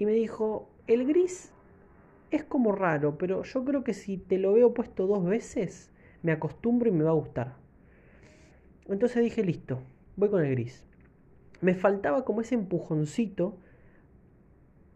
y 0.03 0.05
me 0.05 0.11
dijo, 0.15 0.69
el 0.89 1.07
gris 1.07 1.53
es 2.33 2.43
como 2.43 2.73
raro, 2.73 3.19
pero 3.19 3.45
yo 3.45 3.65
creo 3.65 3.85
que 3.85 3.95
si 3.95 4.19
te 4.19 4.37
lo 4.37 4.53
veo 4.53 4.75
puesto 4.75 5.07
dos 5.07 5.25
veces, 5.25 5.93
me 6.23 6.33
acostumbro 6.33 6.89
y 6.89 6.93
me 6.93 7.05
va 7.05 7.11
a 7.11 7.15
gustar. 7.15 7.55
Entonces 8.89 9.23
dije, 9.23 9.45
listo, 9.45 9.81
voy 10.17 10.29
con 10.29 10.45
el 10.45 10.51
gris. 10.51 10.85
Me 11.61 11.77
faltaba 11.77 12.25
como 12.25 12.41
ese 12.41 12.57
empujoncito 12.57 13.61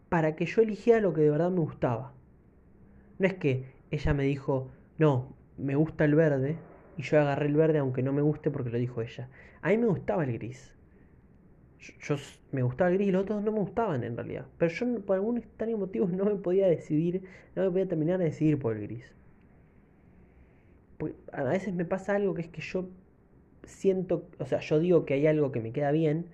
para 0.09 0.35
que 0.35 0.45
yo 0.45 0.61
eligiera 0.61 0.99
lo 0.99 1.13
que 1.13 1.21
de 1.21 1.29
verdad 1.29 1.51
me 1.51 1.61
gustaba. 1.61 2.13
No 3.17 3.27
es 3.27 3.35
que 3.35 3.71
ella 3.91 4.13
me 4.13 4.25
dijo, 4.25 4.71
no, 4.97 5.37
me 5.57 5.75
gusta 5.75 6.03
el 6.03 6.15
verde, 6.15 6.57
y 6.97 7.03
yo 7.03 7.21
agarré 7.21 7.45
el 7.45 7.55
verde 7.55 7.79
aunque 7.79 8.03
no 8.03 8.11
me 8.11 8.21
guste 8.21 8.51
porque 8.51 8.71
lo 8.71 8.77
dijo 8.77 9.01
ella. 9.01 9.29
A 9.61 9.69
mí 9.69 9.77
me 9.77 9.87
gustaba 9.87 10.25
el 10.25 10.33
gris. 10.33 10.73
Yo, 11.79 12.15
me 12.51 12.63
gustaba 12.63 12.89
el 12.89 12.97
gris 12.97 13.09
y 13.09 13.11
los 13.11 13.23
otros 13.23 13.43
no 13.43 13.51
me 13.51 13.59
gustaban 13.59 14.03
en 14.03 14.15
realidad. 14.15 14.45
Pero 14.57 14.71
yo 14.71 15.01
por 15.01 15.15
algún 15.15 15.37
extraño 15.37 15.77
motivo 15.77 16.07
no 16.07 16.25
me 16.25 16.35
podía 16.35 16.67
decidir, 16.67 17.23
no 17.55 17.63
me 17.63 17.69
podía 17.69 17.87
terminar 17.87 18.17
de 18.19 18.25
decidir 18.25 18.57
por 18.59 18.75
el 18.75 18.87
gris. 18.87 19.13
a 21.31 21.43
veces 21.43 21.73
me 21.73 21.85
pasa 21.85 22.15
algo 22.15 22.33
que 22.33 22.41
es 22.41 22.47
que 22.47 22.61
yo 22.61 22.89
siento, 23.63 24.27
o 24.39 24.45
sea, 24.45 24.59
yo 24.59 24.79
digo 24.79 25.05
que 25.05 25.13
hay 25.13 25.27
algo 25.27 25.51
que 25.51 25.61
me 25.61 25.71
queda 25.71 25.91
bien 25.91 26.27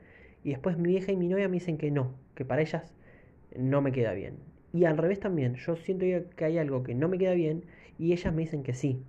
y 0.44 0.52
después 0.52 0.78
mi 0.78 0.90
vieja 0.90 1.12
y 1.12 1.18
mi 1.18 1.28
novia 1.28 1.48
me 1.48 1.56
dicen 1.56 1.78
que 1.78 1.92
no, 1.92 2.14
que 2.36 2.46
para 2.46 2.62
ellas 2.62 2.94
no 3.58 3.82
me 3.82 3.92
queda 3.92 4.14
bien. 4.14 4.38
Y 4.72 4.86
al 4.86 4.98
revés 4.98 5.20
también, 5.20 5.56
yo 5.56 5.76
siento 5.76 6.06
que 6.36 6.46
hay 6.46 6.58
algo 6.58 6.84
que 6.84 6.96
no 6.96 7.08
me 7.10 7.18
queda 7.18 7.34
bien 7.34 7.64
y 8.00 8.14
ellas 8.14 8.34
me 8.34 8.42
dicen 8.42 8.64
que 8.64 8.74
sí. 8.74 9.04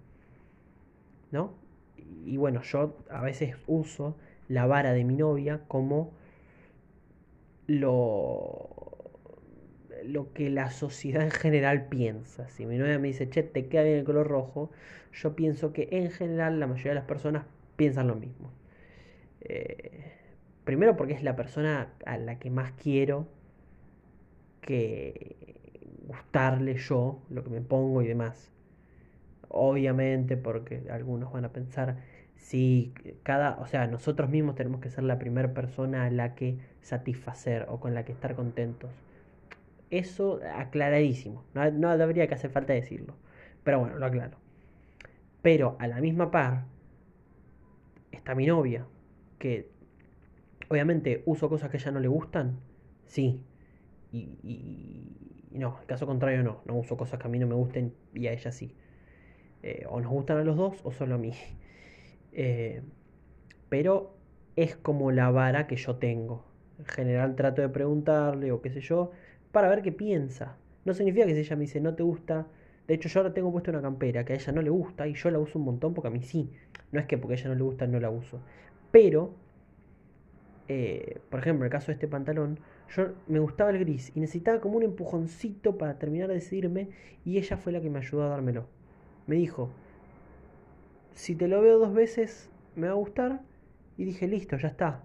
¿No? 1.31 1.55
Y 2.25 2.37
bueno, 2.37 2.63
yo 2.63 2.97
a 3.11 3.23
veces 3.23 3.57
uso 3.67 4.17
la 4.49 4.67
vara 4.67 4.93
de 4.93 5.05
mi 5.05 5.17
novia 5.17 5.63
como 5.69 6.13
lo, 7.67 8.71
lo 10.05 10.33
que 10.33 10.51
la 10.51 10.71
sociedad 10.71 11.23
en 11.23 11.31
general 11.31 11.87
piensa. 11.89 12.49
Si 12.49 12.67
mi 12.67 12.77
novia 12.79 12.99
me 12.99 13.09
dice, 13.09 13.29
che, 13.31 13.43
te 13.43 13.67
queda 13.69 13.83
bien 13.83 13.99
el 13.99 14.05
color 14.05 14.29
rojo, 14.29 14.71
yo 15.13 15.35
pienso 15.37 15.73
que 15.73 15.89
en 15.93 16.11
general 16.11 16.61
la 16.61 16.67
mayoría 16.67 16.93
de 16.93 16.97
las 16.97 17.07
personas 17.07 17.47
piensan 17.77 18.09
lo 18.09 18.17
mismo. 18.17 18.51
Eh, 19.41 20.13
primero 20.65 20.97
porque 20.97 21.15
es 21.15 21.23
la 21.23 21.37
persona 21.37 21.93
a 22.07 22.19
la 22.19 22.39
que 22.39 22.51
más 22.51 22.73
quiero 22.73 23.29
que 24.61 25.37
gustarle 26.07 26.77
yo, 26.77 27.23
lo 27.31 27.45
que 27.45 27.51
me 27.51 27.61
pongo 27.61 28.03
y 28.03 28.07
demás. 28.07 28.51
Obviamente 29.49 30.37
porque 30.37 30.83
algunos 30.91 31.33
van 31.33 31.45
a 31.45 31.53
pensar, 31.53 31.99
si 32.45 32.93
cada, 33.23 33.57
o 33.59 33.67
sea, 33.67 33.87
nosotros 33.87 34.29
mismos 34.29 34.55
tenemos 34.55 34.83
que 34.83 34.91
ser 34.91 35.05
la 35.05 35.19
primera 35.19 35.55
persona 35.55 36.05
a 36.05 36.11
la 36.11 36.35
que 36.35 36.59
satisfacer 36.83 37.65
o 37.71 37.81
con 37.81 37.95
la 37.95 38.05
que 38.05 38.13
estar 38.13 38.35
contentos. 38.37 38.91
Eso 39.91 40.41
aclaradísimo, 40.55 41.43
no, 41.55 41.71
no 41.71 41.97
debería 41.97 42.27
que 42.29 42.35
hacer 42.35 42.51
falta 42.51 42.75
decirlo, 42.75 43.15
pero 43.63 43.81
bueno, 43.81 43.97
lo 43.97 44.05
aclaro. 44.05 44.37
Pero 45.41 45.77
a 45.81 45.87
la 45.87 46.03
misma 46.03 46.31
par 46.31 46.65
está 48.13 48.35
mi 48.35 48.45
novia, 48.45 48.87
que 49.39 49.71
obviamente 50.69 51.23
uso 51.25 51.49
cosas 51.49 51.71
que 51.71 51.79
a 51.79 51.81
ella 51.81 51.93
no 51.93 52.01
le 52.01 52.09
gustan, 52.09 52.59
sí. 53.07 53.43
Y, 54.13 54.19
y, 54.43 55.59
no, 55.59 55.79
en 55.81 55.87
caso 55.87 56.07
contrario 56.07 56.43
no, 56.43 56.61
no 56.67 56.75
uso 56.75 56.99
cosas 56.99 57.19
que 57.19 57.27
a 57.27 57.31
mí 57.31 57.39
no 57.39 57.47
me 57.47 57.55
gusten 57.55 57.95
y 58.13 58.27
a 58.27 58.35
ella 58.35 58.53
sí. 58.53 58.75
Eh, 59.63 59.87
o 59.89 59.99
nos 60.03 60.13
gustan 60.13 60.37
a 60.37 60.45
los 60.45 60.59
dos 60.59 60.79
o 60.85 60.93
solo 60.93 61.15
a 61.15 61.19
mí. 61.19 61.33
Eh, 62.35 62.83
pero 63.69 64.15
es 64.57 64.77
como 64.77 65.11
la 65.11 65.31
vara 65.31 65.67
que 65.67 65.77
yo 65.77 65.97
tengo. 65.97 66.45
En 66.79 66.87
general 66.87 67.37
trato 67.37 67.63
de 67.63 67.69
preguntarle 67.69 68.53
o 68.53 68.61
qué 68.61 68.71
sé 68.71 68.81
yo, 68.81 69.13
para 69.53 69.69
ver 69.69 69.83
qué 69.83 69.93
piensa. 69.93 70.57
No 70.85 70.95
significa 70.95 71.27
que 71.27 71.35
si 71.35 71.41
ella 71.41 71.57
me 71.57 71.63
dice 71.63 71.81
no 71.81 71.95
te 71.95 72.03
gusta, 72.03 72.47
de 72.87 72.95
hecho 72.95 73.09
yo 73.09 73.21
ahora 73.21 73.33
tengo 73.33 73.51
puesto 73.53 73.71
una 73.71 73.81
campera 73.81 74.25
que 74.25 74.35
a 74.35 74.37
ella 74.37 74.53
no 74.53 74.63
le 74.63 74.71
gusta 74.71 75.07
y 75.07 75.15
yo 75.15 75.31
la 75.31 75.39
uso 75.39 75.59
un 75.59 75.65
montón 75.65 75.95
porque 75.95 76.09
a 76.09 76.11
mí 76.11 76.23
sí. 76.23 76.51
No 76.93 77.01
es 77.01 77.07
que 77.07 77.19
porque 77.19 77.35
a 77.35 77.39
ella 77.39 77.49
no 77.49 77.55
le 77.55 77.63
gusta 77.63 77.87
no 77.87 78.01
la 78.01 78.11
uso. 78.11 78.41
Pero, 78.91 79.35
eh, 80.69 81.19
por 81.31 81.41
ejemplo, 81.41 81.65
en 81.65 81.67
el 81.67 81.73
caso 81.73 81.87
de 81.89 81.95
este 81.95 82.09
pantalón, 82.09 82.59
yo 82.95 83.09
me 83.27 83.39
gustaba 83.39 83.71
el 83.71 83.79
gris 83.79 84.13
y 84.15 84.21
necesitaba 84.21 84.61
como 84.61 84.77
un 84.77 84.83
empujoncito 84.83 85.79
para 85.79 85.99
terminar 85.99 86.29
de 86.29 86.35
decidirme 86.35 86.91
y 87.25 87.39
ella 87.39 87.57
fue 87.57 87.73
la 87.73 87.81
que 87.81 87.91
me 87.91 87.99
ayudó 87.99 88.25
a 88.25 88.29
dármelo. 88.29 88.67
Me 89.27 89.37
dijo, 89.37 89.71
si 91.15 91.35
te 91.35 91.49
lo 91.49 91.63
veo 91.63 91.79
dos 91.79 91.95
veces 91.95 92.51
me 92.77 92.89
va 92.89 92.93
a 92.93 92.97
gustar 92.97 93.43
y 93.97 94.05
dije, 94.05 94.29
listo, 94.29 94.57
ya 94.57 94.69
está. 94.69 95.05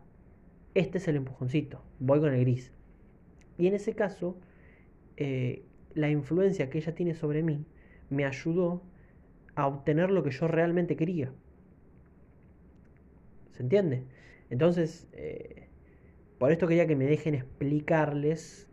Este 0.73 0.97
es 0.97 1.07
el 1.07 1.15
empujoncito, 1.15 1.81
voy 1.99 2.19
con 2.19 2.33
el 2.33 2.41
gris. 2.41 2.71
Y 3.57 3.67
en 3.67 3.73
ese 3.73 3.93
caso, 3.93 4.37
eh, 5.17 5.63
la 5.93 6.09
influencia 6.09 6.69
que 6.69 6.77
ella 6.77 6.95
tiene 6.95 7.13
sobre 7.13 7.43
mí 7.43 7.65
me 8.09 8.25
ayudó 8.25 8.81
a 9.55 9.67
obtener 9.67 10.11
lo 10.11 10.23
que 10.23 10.31
yo 10.31 10.47
realmente 10.47 10.95
quería. 10.95 11.31
¿Se 13.51 13.63
entiende? 13.63 14.03
Entonces, 14.49 15.07
eh, 15.13 15.67
por 16.37 16.51
esto 16.51 16.67
quería 16.67 16.87
que 16.87 16.95
me 16.95 17.05
dejen 17.05 17.35
explicarles 17.35 18.67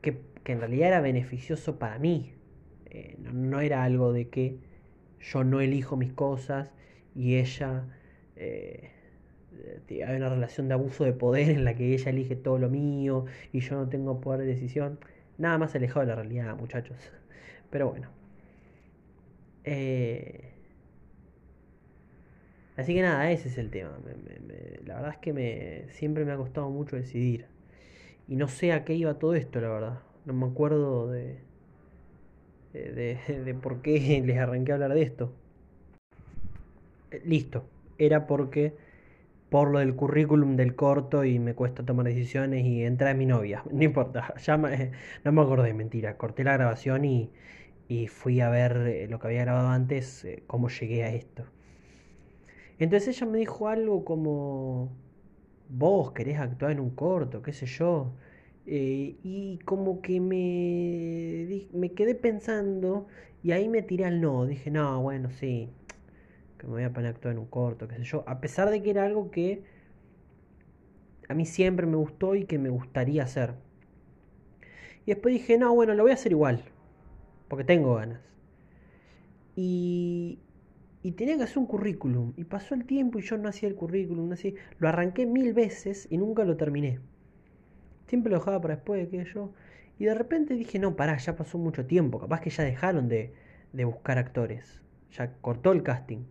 que, 0.00 0.20
en 0.44 0.60
realidad 0.60 0.88
era 0.88 1.00
beneficioso 1.00 1.78
para 1.78 1.98
mí. 1.98 2.32
Eh, 2.86 3.16
no, 3.18 3.60
era 3.60 3.82
algo 3.82 4.12
de 4.12 4.28
que 4.28 4.58
yo 5.32 5.44
no 5.44 5.60
elijo 5.60 5.96
mis 5.96 6.12
cosas 6.12 6.70
y 7.14 7.36
ella... 7.36 7.84
Eh, 8.36 8.90
hay 9.88 10.16
una 10.16 10.28
relación 10.28 10.68
de 10.68 10.74
abuso 10.74 11.04
de 11.04 11.12
poder 11.12 11.50
en 11.50 11.64
la 11.64 11.74
que 11.74 11.94
ella 11.94 12.10
elige 12.10 12.36
todo 12.36 12.58
lo 12.58 12.68
mío 12.68 13.24
y 13.52 13.60
yo 13.60 13.76
no 13.76 13.88
tengo 13.88 14.20
poder 14.20 14.40
de 14.40 14.46
decisión. 14.46 14.98
Nada 15.38 15.58
más 15.58 15.74
alejado 15.74 16.00
de 16.00 16.06
la 16.06 16.16
realidad, 16.16 16.56
muchachos. 16.56 16.96
Pero 17.70 17.90
bueno. 17.90 18.08
Eh, 19.64 20.54
Así 22.76 22.94
que 22.94 23.02
nada, 23.02 23.30
ese 23.30 23.48
es 23.48 23.58
el 23.58 23.70
tema. 23.70 23.92
la 24.84 24.94
verdad 24.96 25.12
es 25.12 25.18
que 25.18 25.32
me, 25.32 25.84
siempre 25.90 26.24
me 26.24 26.32
ha 26.32 26.36
costado 26.36 26.70
mucho 26.70 26.96
decidir. 26.96 27.46
Y 28.28 28.36
no 28.36 28.48
sé 28.48 28.72
a 28.72 28.84
qué 28.84 28.94
iba 28.94 29.18
todo 29.18 29.34
esto, 29.34 29.60
la 29.60 29.68
verdad. 29.68 30.00
No 30.24 30.32
me 30.34 30.46
acuerdo 30.46 31.10
de, 31.10 31.38
de, 32.78 33.18
de 33.44 33.54
por 33.54 33.82
qué 33.82 34.22
les 34.24 34.38
arranqué 34.38 34.72
a 34.72 34.74
hablar 34.76 34.94
de 34.94 35.02
esto. 35.02 35.32
Eh, 37.10 37.22
listo. 37.24 37.64
Era 37.98 38.26
porque 38.26 38.74
por 39.50 39.70
lo 39.70 39.78
del 39.80 39.94
currículum 39.96 40.56
del 40.56 40.74
corto 40.76 41.24
y 41.24 41.38
me 41.38 41.54
cuesta 41.54 41.84
tomar 41.84 42.06
decisiones 42.06 42.64
y 42.66 42.84
entra 42.84 43.10
en 43.12 43.18
mi 43.18 43.26
novia. 43.26 43.64
No 43.72 43.84
importa, 43.84 44.34
ya 44.44 44.56
no 44.58 45.32
me 45.32 45.42
acordé, 45.42 45.74
mentira. 45.74 46.16
Corté 46.18 46.44
la 46.44 46.54
grabación 46.54 47.04
y, 47.04 47.30
y 47.88 48.08
fui 48.08 48.40
a 48.40 48.50
ver 48.50 48.76
eh, 48.88 49.08
lo 49.08 49.18
que 49.20 49.28
había 49.28 49.42
grabado 49.42 49.68
antes, 49.68 50.24
eh, 50.24 50.42
cómo 50.46 50.68
llegué 50.68 51.04
a 51.04 51.10
esto. 51.10 51.44
Entonces 52.78 53.16
ella 53.16 53.26
me 53.26 53.38
dijo 53.38 53.68
algo 53.68 54.04
como, 54.04 54.90
vos 55.68 56.12
querés 56.12 56.38
actuar 56.38 56.72
en 56.72 56.80
un 56.80 56.90
corto, 56.90 57.42
qué 57.42 57.52
sé 57.52 57.66
yo. 57.66 58.12
Eh, 58.66 59.16
y 59.22 59.58
como 59.64 60.00
que 60.00 60.20
me, 60.20 61.68
me 61.72 61.92
quedé 61.92 62.14
pensando 62.14 63.06
y 63.42 63.52
ahí 63.52 63.68
me 63.68 63.82
tiré 63.82 64.06
al 64.06 64.20
no. 64.20 64.46
Dije, 64.46 64.70
no, 64.70 65.02
bueno, 65.02 65.30
sí, 65.30 65.70
que 66.58 66.66
me 66.66 66.72
voy 66.72 66.82
a 66.84 66.92
poner 66.92 67.08
a 67.08 67.10
actuar 67.10 67.32
en 67.34 67.40
un 67.40 67.46
corto, 67.46 67.88
qué 67.88 67.96
sé 67.96 68.04
yo. 68.04 68.24
A 68.26 68.40
pesar 68.40 68.70
de 68.70 68.82
que 68.82 68.90
era 68.90 69.04
algo 69.04 69.30
que 69.30 69.62
a 71.28 71.34
mí 71.34 71.46
siempre 71.46 71.86
me 71.86 71.96
gustó 71.96 72.34
y 72.34 72.44
que 72.44 72.58
me 72.58 72.70
gustaría 72.70 73.22
hacer. 73.24 73.54
Y 75.06 75.12
después 75.12 75.34
dije, 75.34 75.58
no, 75.58 75.74
bueno, 75.74 75.94
lo 75.94 76.02
voy 76.02 76.12
a 76.12 76.14
hacer 76.14 76.32
igual, 76.32 76.64
porque 77.48 77.64
tengo 77.64 77.94
ganas. 77.96 78.20
Y, 79.56 80.38
y 81.02 81.12
tenía 81.12 81.36
que 81.36 81.42
hacer 81.44 81.58
un 81.58 81.66
currículum. 81.66 82.32
Y 82.36 82.44
pasó 82.44 82.74
el 82.74 82.86
tiempo 82.86 83.18
y 83.18 83.22
yo 83.22 83.36
no 83.36 83.48
hacía 83.48 83.68
el 83.68 83.74
currículum, 83.74 84.28
no 84.28 84.36
lo 84.78 84.88
arranqué 84.88 85.26
mil 85.26 85.52
veces 85.52 86.08
y 86.10 86.16
nunca 86.16 86.44
lo 86.44 86.56
terminé. 86.56 87.00
Siempre 88.06 88.30
lo 88.30 88.38
dejaba 88.38 88.60
para 88.60 88.76
después 88.76 89.00
de 89.00 89.08
que 89.08 89.24
yo. 89.24 89.52
Y 89.98 90.04
de 90.06 90.14
repente 90.14 90.54
dije, 90.54 90.78
no, 90.78 90.96
pará, 90.96 91.16
ya 91.16 91.36
pasó 91.36 91.58
mucho 91.58 91.86
tiempo. 91.86 92.18
Capaz 92.18 92.40
que 92.40 92.50
ya 92.50 92.64
dejaron 92.64 93.08
de, 93.08 93.32
de 93.72 93.84
buscar 93.84 94.18
actores. 94.18 94.80
Ya 95.12 95.32
cortó 95.40 95.72
el 95.72 95.82
casting. 95.82 96.24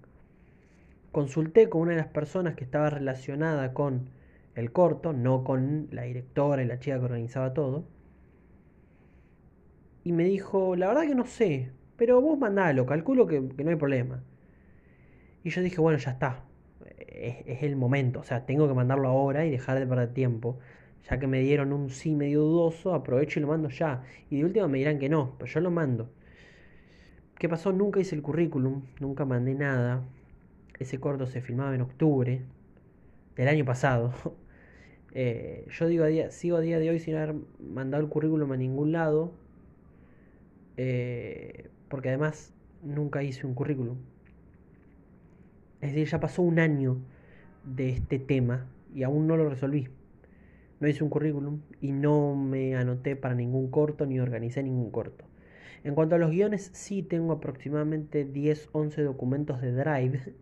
Consulté 1.11 1.69
con 1.69 1.81
una 1.81 1.91
de 1.91 1.97
las 1.97 2.07
personas 2.07 2.55
que 2.55 2.63
estaba 2.63 2.89
relacionada 2.89 3.73
con 3.73 4.09
el 4.55 4.71
corto, 4.71 5.13
no 5.13 5.43
con 5.43 5.87
la 5.91 6.03
directora 6.03 6.63
y 6.63 6.67
la 6.67 6.79
chica 6.79 6.99
que 6.99 7.05
organizaba 7.05 7.53
todo. 7.53 7.85
Y 10.03 10.11
me 10.11 10.25
dijo, 10.25 10.75
la 10.75 10.87
verdad 10.87 11.03
que 11.03 11.15
no 11.15 11.25
sé, 11.25 11.71
pero 11.97 12.19
vos 12.21 12.37
mandalo, 12.37 12.85
calculo 12.85 13.25
que, 13.27 13.47
que 13.55 13.63
no 13.63 13.69
hay 13.69 13.77
problema. 13.77 14.23
Y 15.43 15.49
yo 15.49 15.61
dije, 15.61 15.79
bueno, 15.81 15.99
ya 15.99 16.11
está. 16.11 16.43
Es, 16.97 17.63
el 17.63 17.75
momento. 17.75 18.19
O 18.19 18.23
sea, 18.23 18.45
tengo 18.45 18.67
que 18.67 18.73
mandarlo 18.73 19.07
ahora 19.09 19.45
y 19.45 19.51
dejar 19.51 19.79
de 19.79 19.85
perder 19.85 20.13
tiempo. 20.13 20.59
Ya 21.09 21.19
que 21.19 21.27
me 21.27 21.41
dieron 21.41 21.73
un 21.73 21.89
sí 21.89 22.15
medio 22.15 22.41
dudoso, 22.41 22.93
aprovecho 22.93 23.39
y 23.39 23.41
lo 23.41 23.49
mando 23.49 23.69
ya. 23.69 24.03
Y 24.29 24.37
de 24.37 24.45
última 24.45 24.67
me 24.67 24.77
dirán 24.77 24.99
que 24.99 25.09
no, 25.09 25.35
pero 25.37 25.51
yo 25.51 25.59
lo 25.59 25.71
mando. 25.71 26.09
¿Qué 27.37 27.49
pasó? 27.49 27.73
Nunca 27.73 27.99
hice 27.99 28.15
el 28.15 28.21
currículum, 28.21 28.83
nunca 28.99 29.25
mandé 29.25 29.53
nada. 29.53 30.03
Ese 30.79 30.99
corto 30.99 31.27
se 31.27 31.41
filmaba 31.41 31.75
en 31.75 31.81
octubre 31.81 32.41
del 33.35 33.47
año 33.47 33.65
pasado. 33.65 34.13
Eh, 35.15 35.67
yo 35.69 35.87
digo 35.87 36.03
a 36.05 36.07
día, 36.07 36.31
sigo 36.31 36.57
a 36.57 36.59
día 36.59 36.79
de 36.79 36.89
hoy 36.89 36.99
sin 36.99 37.15
haber 37.15 37.35
mandado 37.59 38.01
el 38.01 38.09
currículum 38.09 38.51
a 38.51 38.57
ningún 38.57 38.93
lado. 38.93 39.31
Eh, 40.75 41.69
porque 41.87 42.09
además 42.09 42.51
nunca 42.81 43.21
hice 43.21 43.45
un 43.45 43.53
currículum. 43.53 43.97
Es 45.81 45.91
decir, 45.91 46.07
ya 46.07 46.19
pasó 46.19 46.41
un 46.41 46.57
año 46.57 46.97
de 47.63 47.89
este 47.89 48.17
tema 48.17 48.65
y 48.95 49.03
aún 49.03 49.27
no 49.27 49.37
lo 49.37 49.49
resolví. 49.49 49.87
No 50.83 50.89
hice 50.89 51.01
un 51.01 51.09
currículum 51.09 51.61
y 51.79 51.93
no 51.93 52.35
me 52.35 52.75
anoté 52.75 53.15
para 53.15 53.35
ningún 53.35 53.71
corto 53.71 54.05
ni 54.05 54.19
organicé 54.19 54.61
ningún 54.63 54.91
corto. 54.91 55.23
En 55.85 55.95
cuanto 55.95 56.15
a 56.15 56.17
los 56.17 56.31
guiones, 56.31 56.71
sí 56.73 57.03
tengo 57.03 57.31
aproximadamente 57.31 58.25
10, 58.25 58.67
11 58.73 59.01
documentos 59.03 59.61
de 59.61 59.71
Drive 59.71 60.33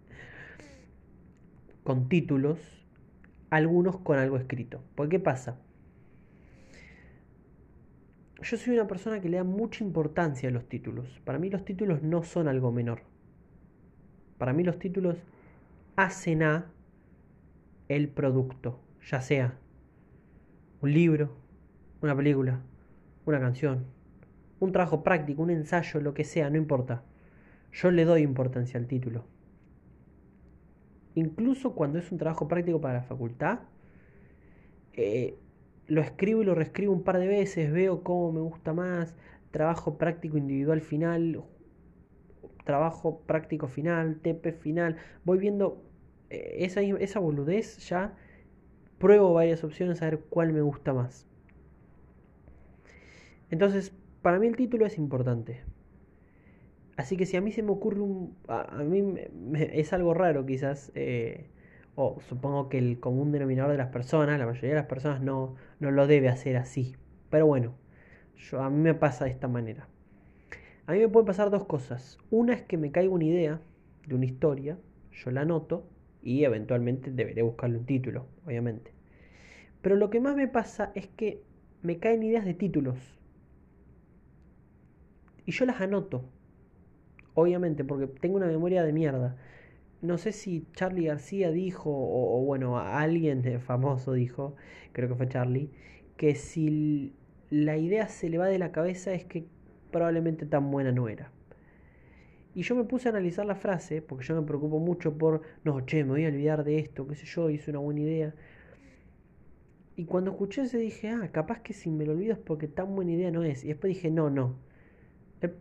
con 1.84 2.10
títulos, 2.10 2.58
algunos 3.52 4.00
con 4.00 4.18
algo 4.18 4.36
escrito. 4.36 4.84
¿Por 4.96 5.10
qué 5.10 5.20
pasa? 5.20 5.60
Yo 8.42 8.58
soy 8.58 8.74
una 8.74 8.88
persona 8.88 9.22
que 9.22 9.30
le 9.30 9.38
da 9.38 9.44
mucha 9.44 9.84
importancia 9.84 10.50
a 10.50 10.52
los 10.52 10.68
títulos. 10.68 11.22
Para 11.24 11.38
mí 11.38 11.52
los 11.52 11.64
títulos 11.66 12.02
no 12.02 12.24
son 12.24 12.48
algo 12.48 12.72
menor. 12.72 13.04
Para 14.40 14.54
mí 14.54 14.64
los 14.64 14.80
títulos 14.80 15.18
hacen 15.98 16.42
a 16.42 16.72
el 17.90 18.10
producto, 18.10 18.80
ya 19.08 19.22
sea 19.22 19.61
un 20.82 20.94
libro, 20.94 21.30
una 22.02 22.16
película, 22.16 22.62
una 23.26 23.40
canción, 23.40 23.86
un 24.60 24.72
trabajo 24.72 25.04
práctico, 25.04 25.42
un 25.42 25.52
ensayo, 25.52 26.02
lo 26.02 26.14
que 26.14 26.24
sea, 26.24 26.50
no 26.50 26.58
importa. 26.58 27.04
Yo 27.72 27.92
le 27.92 28.06
doy 28.06 28.22
importancia 28.22 28.80
al 28.80 28.88
título. 28.88 29.26
Incluso 31.16 31.74
cuando 31.74 32.00
es 32.00 32.12
un 32.12 32.18
trabajo 32.18 32.48
práctico 32.48 32.82
para 32.82 32.96
la 32.96 33.04
facultad, 33.04 33.60
eh, 34.94 35.38
lo 35.88 36.02
escribo 36.02 36.42
y 36.42 36.46
lo 36.46 36.56
reescribo 36.56 36.94
un 36.94 37.04
par 37.04 37.20
de 37.20 37.28
veces, 37.28 37.72
veo 37.72 38.04
cómo 38.04 38.32
me 38.32 38.40
gusta 38.42 38.74
más, 38.74 39.16
trabajo 39.52 39.98
práctico 39.98 40.38
individual 40.38 40.82
final, 40.82 41.44
trabajo 42.64 43.22
práctico 43.26 43.68
final, 43.68 44.20
TP 44.22 44.54
final, 44.54 44.98
voy 45.26 45.38
viendo 45.38 45.84
eh, 46.30 46.58
esa, 46.60 46.82
esa 46.82 47.20
boludez 47.20 47.78
ya, 47.90 48.16
pruebo 49.02 49.34
varias 49.34 49.64
opciones 49.64 50.02
a 50.02 50.06
ver 50.06 50.20
cuál 50.30 50.54
me 50.54 50.62
gusta 50.62 50.94
más. 50.94 51.28
Entonces, 53.50 53.94
para 54.22 54.40
mí 54.40 54.48
el 54.48 54.56
título 54.56 54.86
es 54.86 54.98
importante. 54.98 55.64
Así 56.96 57.18
que 57.18 57.26
si 57.26 57.36
a 57.36 57.42
mí 57.42 57.52
se 57.52 57.64
me 57.64 57.72
ocurre 57.72 58.00
un... 58.00 58.38
A, 58.48 58.84
mí 58.84 59.16
es 59.56 59.92
algo 59.92 60.14
raro 60.14 60.46
quizás, 60.46 60.92
eh, 60.96 61.50
o 61.96 62.22
supongo 62.22 62.70
que 62.70 62.78
el 62.78 63.00
común 63.00 63.32
denominador 63.32 63.72
de 63.72 63.78
las 63.78 63.88
personas, 63.90 64.40
la 64.40 64.46
mayoría 64.46 64.70
de 64.70 64.76
las 64.76 64.86
personas 64.86 65.22
no, 65.22 65.56
no 65.80 65.92
lo 65.92 66.08
debe 66.08 66.30
hacer 66.30 66.56
así. 66.56 66.96
Pero 67.30 67.48
bueno, 67.48 67.74
yo, 68.38 68.62
a 68.62 68.70
mí 68.70 68.78
me 68.78 68.94
pasa 68.94 69.26
de 69.26 69.32
esta 69.32 69.48
manera. 69.48 69.88
A 70.86 70.94
mí 70.94 71.00
me 71.00 71.08
pueden 71.08 71.26
pasar 71.26 71.50
dos 71.50 71.66
cosas. 71.66 72.20
Una 72.30 72.54
es 72.54 72.62
que 72.62 72.78
me 72.78 72.92
caiga 72.92 73.12
una 73.12 73.26
idea 73.26 73.62
de 74.06 74.16
una 74.16 74.26
historia, 74.26 74.78
yo 75.12 75.32
la 75.32 75.42
anoto 75.42 75.88
y 76.22 76.44
eventualmente 76.44 77.12
deberé 77.12 77.42
buscarle 77.42 77.78
un 77.78 77.86
título, 77.86 78.28
obviamente. 78.46 78.91
Pero 79.82 79.96
lo 79.96 80.10
que 80.10 80.20
más 80.20 80.36
me 80.36 80.48
pasa 80.48 80.92
es 80.96 81.08
que 81.08 81.44
me 81.82 81.98
caen 81.98 82.24
ideas 82.24 82.46
de 82.46 82.54
títulos. 82.54 82.98
Y 85.46 85.52
yo 85.52 85.66
las 85.66 85.82
anoto. 85.82 86.24
Obviamente, 87.34 87.84
porque 87.84 88.08
tengo 88.08 88.36
una 88.38 88.48
memoria 88.48 88.84
de 88.84 88.94
mierda. 88.94 89.38
No 90.02 90.18
sé 90.18 90.32
si 90.32 90.66
Charlie 90.74 91.06
García 91.06 91.52
dijo, 91.52 91.92
o, 91.92 92.44
bueno, 92.44 92.78
alguien 92.80 93.44
famoso 93.62 94.14
dijo, 94.14 94.56
creo 94.94 95.10
que 95.10 95.16
fue 95.16 95.30
Charlie, 95.30 95.70
que 96.18 96.36
si 96.36 97.14
la 97.50 97.78
idea 97.78 98.08
se 98.08 98.30
le 98.30 98.38
va 98.38 98.48
de 98.48 98.60
la 98.60 98.72
cabeza 98.72 99.14
es 99.14 99.26
que 99.26 99.46
probablemente 99.92 100.46
tan 100.46 100.72
buena 100.72 100.92
no 100.92 101.08
era. 101.10 101.32
Y 102.54 102.64
yo 102.64 102.76
me 102.76 102.84
puse 102.84 103.08
a 103.08 103.12
analizar 103.12 103.46
la 103.46 103.56
frase, 103.56 104.02
porque 104.02 104.26
yo 104.26 104.36
me 104.36 104.46
preocupo 104.46 104.80
mucho 104.80 105.18
por, 105.18 105.42
no, 105.64 105.86
che, 105.86 106.04
me 106.04 106.12
voy 106.12 106.26
a 106.26 106.30
olvidar 106.30 106.64
de 106.64 106.80
esto, 106.80 107.08
qué 107.08 107.16
sé 107.16 107.26
yo, 107.26 107.50
hice 107.50 107.72
una 107.72 107.80
buena 107.80 108.02
idea. 108.02 108.34
Y 109.96 110.06
cuando 110.06 110.32
escuché 110.32 110.64
eso 110.64 110.78
dije, 110.78 111.10
ah, 111.10 111.30
capaz 111.32 111.62
que 111.62 111.74
si 111.74 111.90
me 111.90 112.06
lo 112.06 112.14
olvido 112.14 112.34
es 112.34 112.40
porque 112.40 112.68
tan 112.68 112.96
buena 112.96 113.12
idea 113.12 113.32
no 113.32 113.44
es. 113.44 113.64
Y 113.64 113.68
después 113.70 113.94
dije, 113.94 114.10
no, 114.10 114.30
no. 114.30 114.56
Eh, 115.42 115.54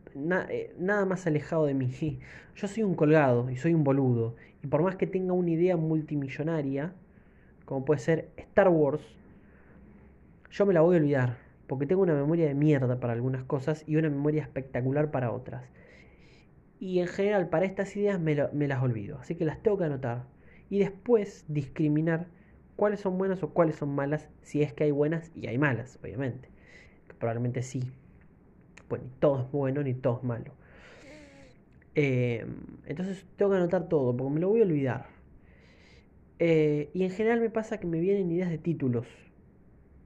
eh, 0.50 0.74
nada 0.78 1.04
más 1.04 1.26
alejado 1.26 1.66
de 1.66 1.74
mí. 1.74 1.90
Yo 2.56 2.68
soy 2.68 2.82
un 2.82 2.94
colgado 2.94 3.50
y 3.50 3.56
soy 3.56 3.74
un 3.74 3.84
boludo. 3.84 4.36
Y 4.62 4.66
por 4.66 4.82
más 4.82 4.96
que 4.96 5.06
tenga 5.06 5.32
una 5.32 5.50
idea 5.50 5.76
multimillonaria, 5.76 6.92
como 7.64 7.84
puede 7.84 8.00
ser 8.00 8.30
Star 8.36 8.68
Wars, 8.68 9.02
yo 10.50 10.66
me 10.66 10.74
la 10.74 10.80
voy 10.80 10.96
a 10.96 10.98
olvidar 10.98 11.36
porque 11.70 11.86
tengo 11.86 12.02
una 12.02 12.14
memoria 12.14 12.48
de 12.48 12.54
mierda 12.54 12.98
para 12.98 13.12
algunas 13.12 13.44
cosas 13.44 13.84
y 13.86 13.94
una 13.94 14.10
memoria 14.10 14.42
espectacular 14.42 15.12
para 15.12 15.30
otras. 15.30 15.62
Y 16.80 16.98
en 16.98 17.06
general 17.06 17.48
para 17.48 17.64
estas 17.64 17.94
ideas 17.94 18.18
me, 18.18 18.34
las 18.34 18.82
olvido, 18.82 19.18
así 19.20 19.36
que 19.36 19.44
las 19.44 19.62
tengo 19.62 19.78
que 19.78 19.84
anotar. 19.84 20.24
Y 20.68 20.80
después 20.80 21.44
discriminar 21.46 22.26
cuáles 22.80 23.00
son 23.00 23.18
buenas 23.18 23.42
o 23.42 23.50
cuáles 23.50 23.76
son 23.76 23.94
malas, 23.94 24.30
si 24.40 24.62
es 24.62 24.72
que 24.72 24.84
hay 24.84 24.90
buenas 24.90 25.30
y 25.34 25.48
hay 25.48 25.58
malas, 25.58 25.98
obviamente. 26.02 26.48
probablemente 27.18 27.60
sí. 27.60 27.82
Bueno, 28.88 29.04
ni 29.04 29.10
todo 29.20 29.42
es 29.42 29.52
bueno 29.52 29.82
ni 29.82 29.92
todo 29.92 30.16
es 30.16 30.24
malo. 30.24 30.54
Eh, 31.94 32.46
entonces 32.86 33.26
tengo 33.36 33.50
que 33.50 33.58
anotar 33.58 33.86
todo, 33.90 34.16
porque 34.16 34.32
me 34.32 34.40
lo 34.40 34.48
voy 34.48 34.60
a 34.60 34.64
olvidar. 34.64 35.08
Eh, 36.38 36.88
y 36.94 37.04
en 37.04 37.10
general 37.10 37.42
me 37.42 37.50
pasa 37.50 37.78
que 37.78 37.86
me 37.86 38.00
vienen 38.00 38.32
ideas 38.32 38.48
de 38.48 38.56
títulos, 38.56 39.06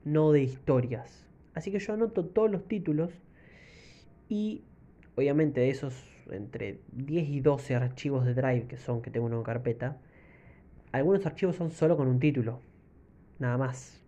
no 0.05 0.33
de 0.33 0.43
historias. 0.43 1.25
Así 1.55 1.71
que 1.71 1.79
yo 1.79 1.93
anoto 1.93 2.25
todos 2.25 2.51
los 2.51 2.67
títulos 2.67 3.13
y 4.29 4.65
obviamente 5.15 5.61
de 5.61 5.71
esos 5.71 5.95
entre 6.29 6.81
10 6.91 7.29
y 7.29 7.39
12 7.39 7.77
archivos 7.77 8.27
de 8.27 8.35
Drive 8.35 8.67
que 8.67 8.79
son 8.79 9.01
que 9.01 9.13
tengo 9.13 9.29
en 9.29 9.35
una 9.35 9.45
carpeta, 9.45 10.01
algunos 10.99 11.27
archivos 11.27 11.57
son 11.57 11.73
solo 11.73 11.97
con 11.97 12.07
un 12.07 12.21
título, 12.21 12.61
nada 13.41 13.59
más. 13.59 14.01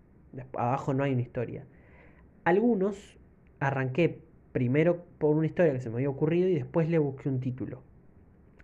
Abajo 0.57 0.95
no 0.95 1.03
hay 1.03 1.15
una 1.15 1.23
historia. 1.23 1.67
Algunos 2.45 3.19
arranqué 3.59 4.23
primero 4.53 5.05
por 5.19 5.35
una 5.35 5.47
historia 5.47 5.73
que 5.73 5.81
se 5.81 5.91
me 5.91 5.97
había 5.97 6.11
ocurrido 6.11 6.49
y 6.49 6.55
después 6.55 6.89
le 6.89 6.99
busqué 6.99 7.29
un 7.29 7.41
título. 7.41 7.83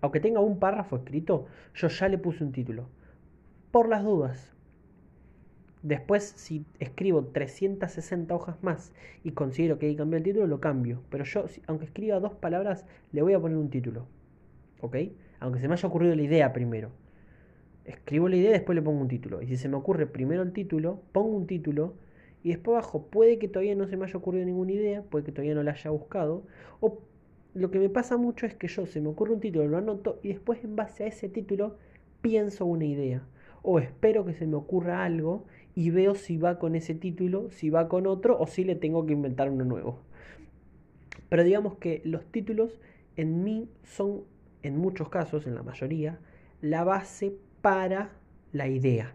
Aunque 0.01 0.21
tenga 0.21 0.39
un 0.39 0.61
párrafo 0.61 0.97
escrito, 0.97 1.47
yo 1.75 1.89
ya 1.89 2.09
le 2.09 2.17
puse 2.17 2.45
un 2.45 2.53
título. 2.53 2.89
Por 3.73 3.89
las 3.89 4.05
dudas, 4.05 4.55
Después, 5.83 6.23
si 6.37 6.65
escribo 6.79 7.25
360 7.25 8.33
hojas 8.33 8.63
más 8.63 8.93
y 9.25 9.33
considero 9.33 9.81
que 9.81 9.87
hay 9.87 9.95
que 9.95 9.99
cambiar 9.99 10.19
el 10.19 10.25
título, 10.25 10.47
lo 10.47 10.61
cambio. 10.61 11.03
Pero 11.11 11.25
yo, 11.25 11.47
aunque 11.67 11.87
escriba 11.87 12.21
dos 12.21 12.35
palabras, 12.35 12.87
le 13.11 13.21
voy 13.23 13.33
a 13.33 13.41
poner 13.41 13.59
un 13.59 13.69
título. 13.69 14.07
¿Ok? 14.81 14.97
Aunque 15.41 15.59
se 15.59 15.67
me 15.67 15.75
haya 15.75 15.89
ocurrido 15.89 16.15
la 16.15 16.23
idea 16.23 16.53
primero. 16.53 16.93
Escribo 17.85 18.29
la 18.29 18.37
idea 18.37 18.51
y 18.51 18.53
después 18.55 18.77
le 18.77 18.83
pongo 18.83 19.01
un 19.01 19.09
título. 19.09 19.43
Y 19.43 19.47
si 19.49 19.57
se 19.57 19.69
me 19.69 19.77
ocurre 19.77 20.07
primero 20.07 20.43
el 20.43 20.53
título, 20.53 21.01
pongo 21.13 21.37
un 21.37 21.47
título. 21.47 21.95
Y 22.45 22.51
después 22.51 22.77
abajo, 22.77 23.07
puede 23.07 23.39
que 23.39 23.49
todavía 23.49 23.75
no 23.75 23.87
se 23.87 23.97
me 23.97 24.05
haya 24.05 24.19
ocurrido 24.19 24.45
ninguna 24.45 24.73
idea, 24.73 25.03
puede 25.03 25.25
que 25.25 25.33
todavía 25.33 25.55
no 25.55 25.63
la 25.63 25.73
haya 25.73 25.91
buscado. 25.91 26.45
O 26.81 26.99
lo 27.55 27.71
que 27.71 27.79
me 27.79 27.89
pasa 27.89 28.17
mucho 28.17 28.47
es 28.47 28.55
que 28.55 28.69
yo 28.69 28.87
se 28.87 29.01
me 29.01 29.09
ocurre 29.09 29.35
un 29.35 29.41
título, 29.41 29.67
lo 29.69 29.77
anoto 29.77 30.19
y 30.23 30.29
después 30.29 30.65
en 30.65 30.75
base 30.75 31.05
a 31.05 31.07
ese 31.09 31.29
título 31.29 31.77
pienso 32.21 32.65
una 32.65 32.85
idea. 32.85 33.27
O 33.63 33.79
espero 33.79 34.25
que 34.25 34.33
se 34.33 34.47
me 34.47 34.57
ocurra 34.57 35.05
algo 35.05 35.45
y 35.75 35.91
veo 35.91 36.15
si 36.15 36.37
va 36.37 36.59
con 36.59 36.75
ese 36.75 36.95
título, 36.95 37.51
si 37.51 37.71
va 37.71 37.89
con 37.89 38.07
otro 38.07 38.39
o 38.39 38.47
si 38.47 38.65
le 38.65 38.75
tengo 38.75 39.07
que 39.07 39.13
inventar 39.13 39.51
uno 39.51 39.65
nuevo. 39.65 39.99
Pero 41.29 41.45
digamos 41.45 41.77
que 41.77 42.03
los 42.05 42.25
títulos 42.27 42.81
en 43.17 43.45
mí 43.45 43.69
son, 43.85 44.23
en 44.63 44.79
muchos 44.79 45.09
casos, 45.09 45.47
en 45.47 45.55
la 45.55 45.63
mayoría, 45.63 46.19
la 46.61 46.85
base 46.85 47.37
para 47.63 48.11
la 48.53 48.69
idea. 48.69 49.15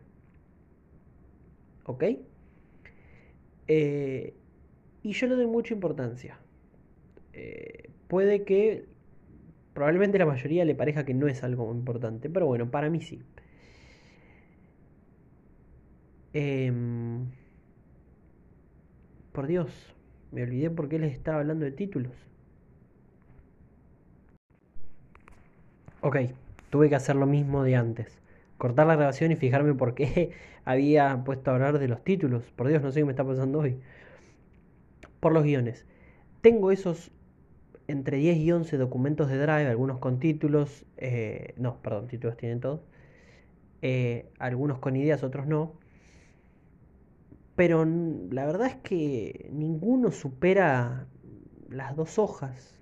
¿Ok? 1.86 2.03
Eh, 3.67 4.33
y 5.03 5.12
yo 5.12 5.27
le 5.27 5.36
doy 5.36 5.47
mucha 5.47 5.73
importancia. 5.73 6.39
Eh, 7.33 7.89
puede 8.07 8.43
que 8.43 8.86
probablemente 9.73 10.17
la 10.17 10.25
mayoría 10.25 10.65
le 10.65 10.73
parezca 10.75 11.05
que 11.05 11.13
no 11.13 11.27
es 11.27 11.43
algo 11.43 11.71
importante, 11.71 12.29
pero 12.29 12.47
bueno, 12.47 12.71
para 12.71 12.89
mí 12.89 13.01
sí. 13.01 13.21
Em, 16.33 17.25
por 19.31 19.47
Dios, 19.47 19.71
me 20.31 20.43
olvidé 20.43 20.69
por 20.69 20.89
qué 20.89 20.99
les 20.99 21.13
estaba 21.13 21.39
hablando 21.39 21.65
de 21.65 21.71
títulos. 21.71 22.13
Ok, 26.01 26.17
tuve 26.69 26.89
que 26.89 26.95
hacer 26.95 27.15
lo 27.15 27.25
mismo 27.25 27.63
de 27.63 27.75
antes. 27.75 28.19
Cortar 28.58 28.88
la 28.88 28.96
grabación 28.96 29.32
y 29.32 29.36
fijarme 29.36 29.74
por 29.74 29.93
qué 29.96 30.32
había 30.65 31.24
puesto 31.24 31.52
a 31.52 31.56
hablar 31.56 31.80
de 31.80 31.88
los 31.88 32.04
títulos. 32.04 32.43
Por 32.56 32.67
Dios, 32.67 32.82
no 32.82 32.91
sé 32.91 33.02
qué 33.02 33.06
me 33.06 33.12
está 33.12 33.26
pasando 33.26 33.60
hoy. 33.60 33.80
Por 35.20 35.34
los 35.34 35.43
guiones. 35.43 35.86
Tengo 36.41 36.72
esos 36.72 37.12
entre 37.88 38.17
10 38.17 38.38
y 38.38 38.52
11 38.52 38.78
documentos 38.78 39.30
de 39.30 39.38
Drive, 39.38 39.67
algunos 39.67 40.00
con 40.00 40.20
títulos. 40.20 40.86
Eh, 40.98 41.54
no, 41.58 41.78
perdón, 41.82 42.08
títulos 42.08 42.38
tienen 42.38 42.60
todos. 42.60 42.82
Eh, 43.82 44.30
algunos 44.39 44.80
con 44.80 44.96
ideas, 44.96 45.24
otros 45.24 45.48
no 45.48 45.74
pero 47.58 47.86
la 47.86 48.46
verdad 48.46 48.67
es 48.67 48.76
que 48.76 49.50
ninguno 49.52 50.12
supera 50.12 51.08
las 51.70 51.96
dos 51.96 52.20
hojas. 52.20 52.77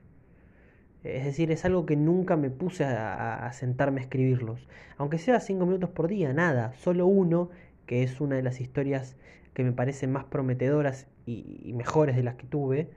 Es 1.06 1.24
decir, 1.26 1.52
es 1.52 1.66
algo 1.66 1.86
que 1.86 1.96
nunca 1.96 2.36
me 2.36 2.50
puse 2.50 2.84
a, 2.84 3.52
sentarme 3.54 4.02
a 4.02 4.04
escribirlos. 4.04 4.68
Aunque 4.98 5.20
sea 5.20 5.40
cinco 5.40 5.66
minutos 5.66 5.92
por 5.92 6.08
día, 6.08 6.34
nada. 6.34 6.74
Solo 6.74 7.06
uno, 7.06 7.50
que 7.86 8.04
es 8.04 8.20
una 8.22 8.36
de 8.36 8.44
las 8.44 8.60
historias 8.60 9.16
que 9.54 9.64
me 9.64 9.72
parecen 9.72 10.12
más 10.12 10.26
prometedoras 10.26 11.08
y, 11.26 11.74
mejores 11.76 12.16
de 12.16 12.24
las 12.24 12.36
que 12.36 12.48
tuve. 12.48 12.90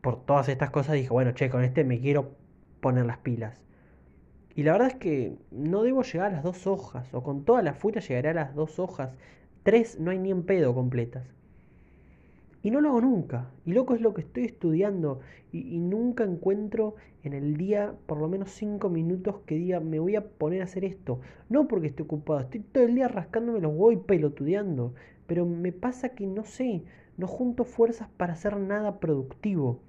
por 0.00 0.24
todas 0.24 0.48
estas 0.48 0.70
cosas 0.70 0.94
dije, 0.94 1.10
bueno, 1.10 1.32
che, 1.32 1.50
con 1.50 1.62
este 1.62 1.84
me 1.84 2.00
quiero 2.00 2.34
poner 2.80 3.04
las 3.06 3.18
pilas. 3.18 3.60
Y 4.54 4.62
la 4.62 4.72
verdad 4.72 4.88
es 4.88 4.96
que 4.96 5.36
no 5.50 5.82
debo 5.82 6.02
llegar 6.02 6.30
a 6.30 6.32
las 6.34 6.42
dos 6.42 6.66
hojas, 6.66 7.12
o 7.14 7.22
con 7.22 7.44
toda 7.44 7.62
la 7.62 7.74
furia 7.74 8.00
llegaré 8.00 8.30
a 8.30 8.34
las 8.34 8.54
dos 8.54 8.78
hojas. 8.78 9.14
Tres 9.62 10.00
no 10.00 10.10
hay 10.10 10.18
ni 10.18 10.30
en 10.30 10.44
pedo 10.44 10.74
completas. 10.74 11.39
Y 12.62 12.70
no 12.70 12.80
lo 12.80 12.90
hago 12.90 13.00
nunca. 13.00 13.50
Y 13.64 13.72
loco 13.72 13.94
es 13.94 14.00
lo 14.00 14.12
que 14.12 14.20
estoy 14.20 14.44
estudiando. 14.44 15.20
Y, 15.52 15.78
nunca 15.78 16.24
encuentro 16.24 16.94
en 17.22 17.32
el 17.32 17.56
día 17.56 17.94
por 18.06 18.18
lo 18.18 18.28
menos 18.28 18.50
cinco 18.50 18.88
minutos 18.88 19.36
que 19.46 19.56
diga 19.56 19.80
me 19.80 19.98
voy 19.98 20.16
a 20.16 20.26
poner 20.26 20.60
a 20.60 20.64
hacer 20.64 20.84
esto. 20.84 21.20
No 21.48 21.68
porque 21.68 21.88
esté 21.88 22.02
ocupado. 22.02 22.40
Estoy 22.40 22.60
todo 22.60 22.84
el 22.84 22.94
día 22.94 23.08
rascándome 23.08 23.60
los 23.60 23.72
huevos 23.72 23.94
y 23.94 24.06
pelotudeando. 24.06 24.94
Pero 25.26 25.46
me 25.46 25.72
pasa 25.72 26.10
que 26.10 26.26
no 26.26 26.44
sé. 26.44 26.84
No 27.16 27.26
junto 27.26 27.64
fuerzas 27.64 28.08
para 28.16 28.34
hacer 28.34 28.56
nada 28.58 29.00
productivo. 29.00 29.80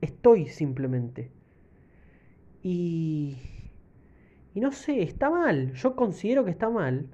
Estoy 0.00 0.48
simplemente. 0.48 1.30
Y... 2.62 3.36
Y 4.54 4.60
no 4.60 4.72
sé, 4.72 5.02
está 5.02 5.30
mal. 5.30 5.72
Yo 5.74 5.96
considero 5.96 6.44
que 6.44 6.50
está 6.50 6.68
mal. 6.70 7.06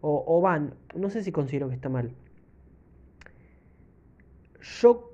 O, 0.00 0.24
o 0.26 0.40
van, 0.40 0.74
no 0.94 1.10
sé 1.10 1.22
si 1.22 1.30
considero 1.30 1.68
que 1.68 1.74
está 1.74 1.88
mal 1.88 2.14
yo 4.60 5.10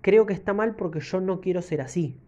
creo 0.00 0.26
que 0.26 0.34
está 0.34 0.52
mal 0.52 0.76
porque 0.76 1.00
yo 1.00 1.20
no 1.20 1.40
quiero 1.40 1.62
ser 1.62 1.80
así. 1.80 2.18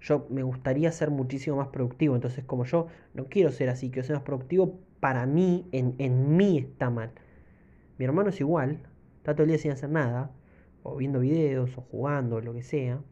Yo 0.00 0.26
me 0.30 0.42
gustaría 0.42 0.90
ser 0.92 1.10
muchísimo 1.10 1.56
más 1.56 1.68
productivo. 1.68 2.14
Entonces, 2.14 2.44
como 2.44 2.64
yo 2.64 2.86
no 3.14 3.26
quiero 3.26 3.50
ser 3.50 3.68
así, 3.68 3.90
quiero 3.90 4.06
ser 4.06 4.16
más 4.16 4.24
productivo, 4.24 4.78
para 5.00 5.26
mí, 5.26 5.66
en, 5.72 5.94
en 5.98 6.36
mí 6.36 6.58
está 6.58 6.90
mal. 6.90 7.10
Mi 7.98 8.04
hermano 8.04 8.30
es 8.30 8.40
igual, 8.40 8.80
está 9.18 9.34
todo 9.34 9.42
el 9.42 9.50
día 9.50 9.58
sin 9.58 9.72
hacer 9.72 9.90
nada, 9.90 10.30
o 10.82 10.96
viendo 10.96 11.20
videos, 11.20 11.76
o 11.76 11.82
jugando, 11.82 12.36
o 12.36 12.40
lo 12.40 12.54
que 12.54 12.62
sea. 12.62 13.02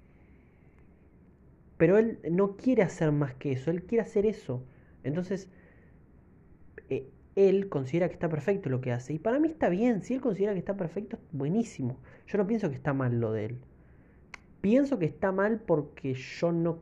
Pero 1.77 1.99
él 1.99 2.19
no 2.31 2.57
quiere 2.57 2.83
hacer 2.83 3.13
más 3.13 3.35
que 3.35 3.53
eso, 3.53 3.71
él 3.71 3.85
quiere 3.85 4.03
hacer 4.03 4.27
eso. 4.27 4.65
Entonces, 5.05 5.51
eh, 6.89 7.09
él 7.39 7.69
considera 7.69 8.09
que 8.09 8.15
está 8.15 8.29
perfecto 8.29 8.69
lo 8.69 8.81
que 8.81 8.91
hace. 8.91 9.13
Y 9.13 9.21
para 9.21 9.39
mí 9.39 9.47
está 9.47 9.69
bien, 9.69 10.03
si 10.03 10.15
él 10.15 10.21
considera 10.21 10.55
que 10.55 10.59
está 10.59 10.77
perfecto, 10.77 11.21
buenísimo. 11.31 11.97
Yo 12.27 12.37
no 12.37 12.49
pienso 12.49 12.69
que 12.69 12.75
está 12.75 12.93
mal 12.93 13.21
lo 13.21 13.33
de 13.33 13.45
él. 13.45 13.59
Pienso 14.61 14.99
que 14.99 15.05
está 15.05 15.31
mal 15.31 15.61
porque 15.65 16.15
yo 16.15 16.51
no, 16.51 16.81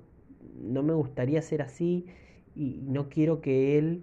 no 0.59 0.83
me 0.83 0.95
gustaría 0.95 1.43
ser 1.43 1.61
así 1.61 2.07
y 2.55 2.81
no 2.87 3.11
quiero 3.11 3.43
que 3.43 3.77
él 3.77 4.03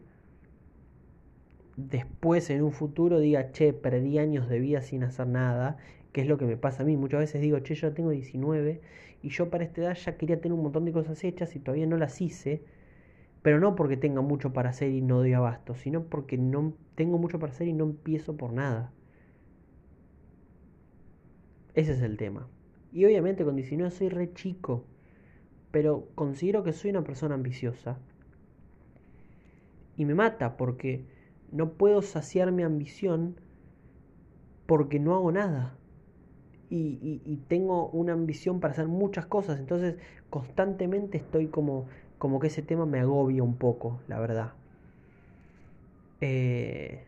después 1.76 2.52
en 2.52 2.62
un 2.62 2.72
futuro 2.72 3.20
diga, 3.20 3.52
che, 3.52 3.74
perdí 3.74 4.20
años 4.20 4.48
de 4.48 4.60
vida 4.60 4.84
sin 4.84 5.04
hacer 5.04 5.26
nada, 5.26 5.78
que 6.12 6.22
es 6.22 6.28
lo 6.28 6.38
que 6.38 6.46
me 6.46 6.56
pasa 6.56 6.84
a 6.84 6.86
mí. 6.86 6.96
Muchas 6.96 7.22
veces 7.22 7.42
digo, 7.42 7.58
che, 7.62 7.74
yo 7.74 7.94
tengo 7.94 8.12
19 8.12 8.80
y 9.24 9.30
yo 9.30 9.50
para 9.50 9.64
esta 9.64 9.82
edad 9.82 9.96
ya 9.96 10.18
quería 10.18 10.40
tener 10.40 10.54
un 10.54 10.62
montón 10.62 10.86
de 10.86 10.92
cosas 10.92 11.24
hechas 11.24 11.56
y 11.56 11.60
todavía 11.60 11.88
no 11.88 11.98
las 11.98 12.22
hice 12.22 12.62
pero 13.44 13.60
no 13.60 13.76
porque 13.76 13.98
tenga 13.98 14.22
mucho 14.22 14.54
para 14.54 14.70
hacer 14.70 14.90
y 14.92 15.02
no 15.02 15.18
doy 15.18 15.34
abasto, 15.34 15.76
sino 15.76 16.06
porque 16.06 16.38
no 16.38 16.74
tengo 16.96 17.18
mucho 17.18 17.40
para 17.40 17.52
hacer 17.52 17.68
y 17.68 17.74
no 17.74 17.84
empiezo 17.84 18.38
por 18.38 18.54
nada. 18.54 18.92
Ese 21.76 21.92
es 21.92 22.02
el 22.02 22.18
tema. 22.18 22.48
Y 22.94 23.04
obviamente 23.06 23.44
con 23.44 23.56
19 23.58 23.92
soy 23.92 24.08
re 24.10 24.34
chico, 24.34 24.86
pero 25.72 26.08
considero 26.16 26.64
que 26.64 26.72
soy 26.72 26.92
una 26.92 27.04
persona 27.04 27.36
ambiciosa. 27.36 28.00
Y 29.98 30.06
me 30.06 30.16
mata 30.16 30.56
porque 30.56 31.06
no 31.52 31.74
puedo 31.74 32.02
saciar 32.02 32.52
mi 32.52 32.64
ambición 32.64 33.36
porque 34.66 35.00
no 35.00 35.16
hago 35.16 35.32
nada. 35.34 35.76
Y, 36.70 37.22
y, 37.24 37.38
tengo 37.48 37.90
una 37.90 38.14
ambición 38.14 38.60
para 38.60 38.72
hacer 38.72 38.88
muchas 38.88 39.28
cosas. 39.28 39.60
Entonces 39.60 39.98
constantemente 40.32 41.20
estoy 41.20 41.46
como 41.46 41.86
como 42.24 42.40
que 42.40 42.48
ese 42.48 42.62
tema 42.62 42.86
me 42.86 43.02
agobia 43.02 43.44
un 43.44 43.58
poco, 43.58 44.00
la 44.08 44.18
verdad. 44.18 44.54
Eh, 46.22 47.04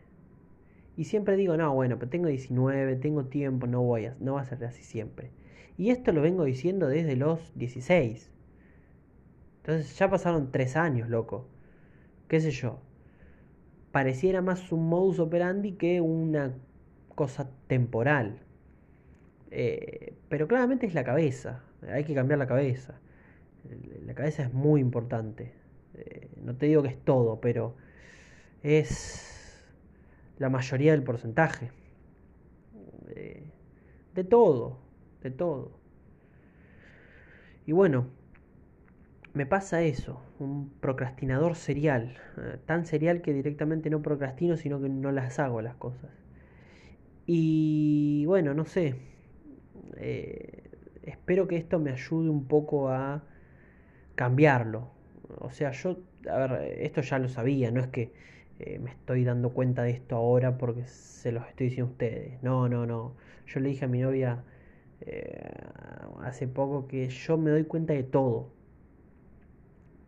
y 0.94 1.04
siempre 1.04 1.36
digo, 1.36 1.56
no, 1.56 1.72
bueno, 1.74 1.98
pero 1.98 2.10
tengo 2.10 2.28
19, 2.28 2.96
tengo 2.96 3.24
tiempo, 3.24 3.66
no 3.66 3.80
voy 3.80 4.04
a, 4.04 4.16
no 4.20 4.34
va 4.34 4.42
a 4.42 4.44
ser 4.44 4.62
así 4.66 4.82
siempre. 4.82 5.30
Y 5.78 5.88
esto 5.88 6.12
lo 6.12 6.20
vengo 6.20 6.44
diciendo 6.44 6.86
desde 6.86 7.16
los 7.16 7.50
16. 7.54 8.30
Entonces 9.62 9.98
ya 9.98 10.10
pasaron 10.10 10.52
3 10.52 10.76
años, 10.76 11.08
loco. 11.08 11.46
¿Qué 12.28 12.38
sé 12.38 12.50
yo? 12.50 12.78
Pareciera 13.92 14.42
más 14.42 14.70
un 14.70 14.86
modus 14.86 15.18
operandi 15.18 15.72
que 15.72 16.02
una 16.02 16.52
cosa 17.14 17.48
temporal. 17.68 18.40
Eh, 19.50 20.12
pero 20.28 20.46
claramente 20.46 20.84
es 20.84 20.92
la 20.92 21.04
cabeza. 21.04 21.62
Hay 21.90 22.04
que 22.04 22.12
cambiar 22.12 22.38
la 22.38 22.46
cabeza 22.46 23.00
cabeza 24.16 24.42
es 24.42 24.52
muy 24.52 24.80
importante. 24.80 25.52
Eh, 25.94 26.28
no 26.42 26.56
te 26.56 26.66
digo 26.66 26.82
que 26.82 26.88
es 26.88 26.98
todo, 26.98 27.40
pero 27.40 27.76
es 28.64 29.64
la 30.38 30.50
mayoría 30.50 30.90
del 30.90 31.04
porcentaje. 31.04 31.70
Eh, 33.10 33.44
de 34.14 34.24
todo, 34.24 34.78
de 35.22 35.30
todo. 35.30 35.78
Y 37.66 37.72
bueno, 37.72 38.06
me 39.34 39.46
pasa 39.46 39.82
eso, 39.82 40.22
un 40.38 40.70
procrastinador 40.80 41.54
serial, 41.54 42.16
eh, 42.38 42.58
tan 42.64 42.86
serial 42.86 43.22
que 43.22 43.32
directamente 43.32 43.90
no 43.90 44.02
procrastino, 44.02 44.56
sino 44.56 44.80
que 44.80 44.88
no 44.88 45.12
las 45.12 45.38
hago 45.38 45.60
las 45.62 45.76
cosas. 45.76 46.10
Y 47.26 48.24
bueno, 48.26 48.54
no 48.54 48.64
sé, 48.64 48.94
espero 51.02 51.48
que 51.48 51.56
esto 51.56 51.80
me 51.80 51.90
ayude 51.90 52.28
un 52.30 52.46
poco 52.46 52.88
a 52.88 53.24
cambiarlo. 54.16 54.88
O 55.38 55.50
sea, 55.50 55.70
yo, 55.70 55.98
a 56.28 56.38
ver, 56.38 56.78
esto 56.80 57.02
ya 57.02 57.18
lo 57.20 57.28
sabía, 57.28 57.70
no 57.70 57.80
es 57.80 57.88
que 57.88 58.12
eh, 58.58 58.78
me 58.78 58.90
estoy 58.90 59.24
dando 59.24 59.50
cuenta 59.50 59.82
de 59.82 59.90
esto 59.90 60.16
ahora 60.16 60.58
porque 60.58 60.86
se 60.86 61.30
los 61.30 61.46
estoy 61.46 61.68
diciendo 61.68 61.90
a 61.90 61.92
ustedes. 61.92 62.42
No, 62.42 62.68
no, 62.68 62.86
no. 62.86 63.14
Yo 63.46 63.60
le 63.60 63.68
dije 63.68 63.84
a 63.84 63.88
mi 63.88 64.00
novia 64.00 64.42
eh, 65.02 65.50
hace 66.22 66.48
poco 66.48 66.88
que 66.88 67.08
yo 67.08 67.36
me 67.38 67.50
doy 67.50 67.64
cuenta 67.64 67.92
de 67.92 68.02
todo. 68.02 68.48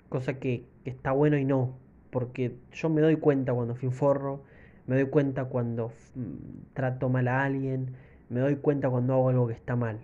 Cosa 0.08 0.38
que, 0.38 0.64
que, 0.84 0.90
está 0.90 1.12
bueno 1.12 1.36
y 1.36 1.44
no. 1.44 1.76
Porque 2.10 2.56
yo 2.72 2.88
me 2.88 3.02
doy 3.02 3.16
cuenta 3.16 3.52
cuando 3.52 3.74
fui 3.74 3.88
un 3.88 3.94
forro, 3.94 4.42
me 4.86 4.96
doy 4.96 5.10
cuenta 5.10 5.44
cuando 5.44 5.92
mm, 6.14 6.72
trato 6.72 7.10
mal 7.10 7.28
a 7.28 7.44
alguien, 7.44 7.94
me 8.30 8.40
doy 8.40 8.56
cuenta 8.56 8.88
cuando 8.88 9.12
hago 9.12 9.28
algo 9.28 9.46
que 9.46 9.52
está 9.54 9.76
mal. 9.76 10.00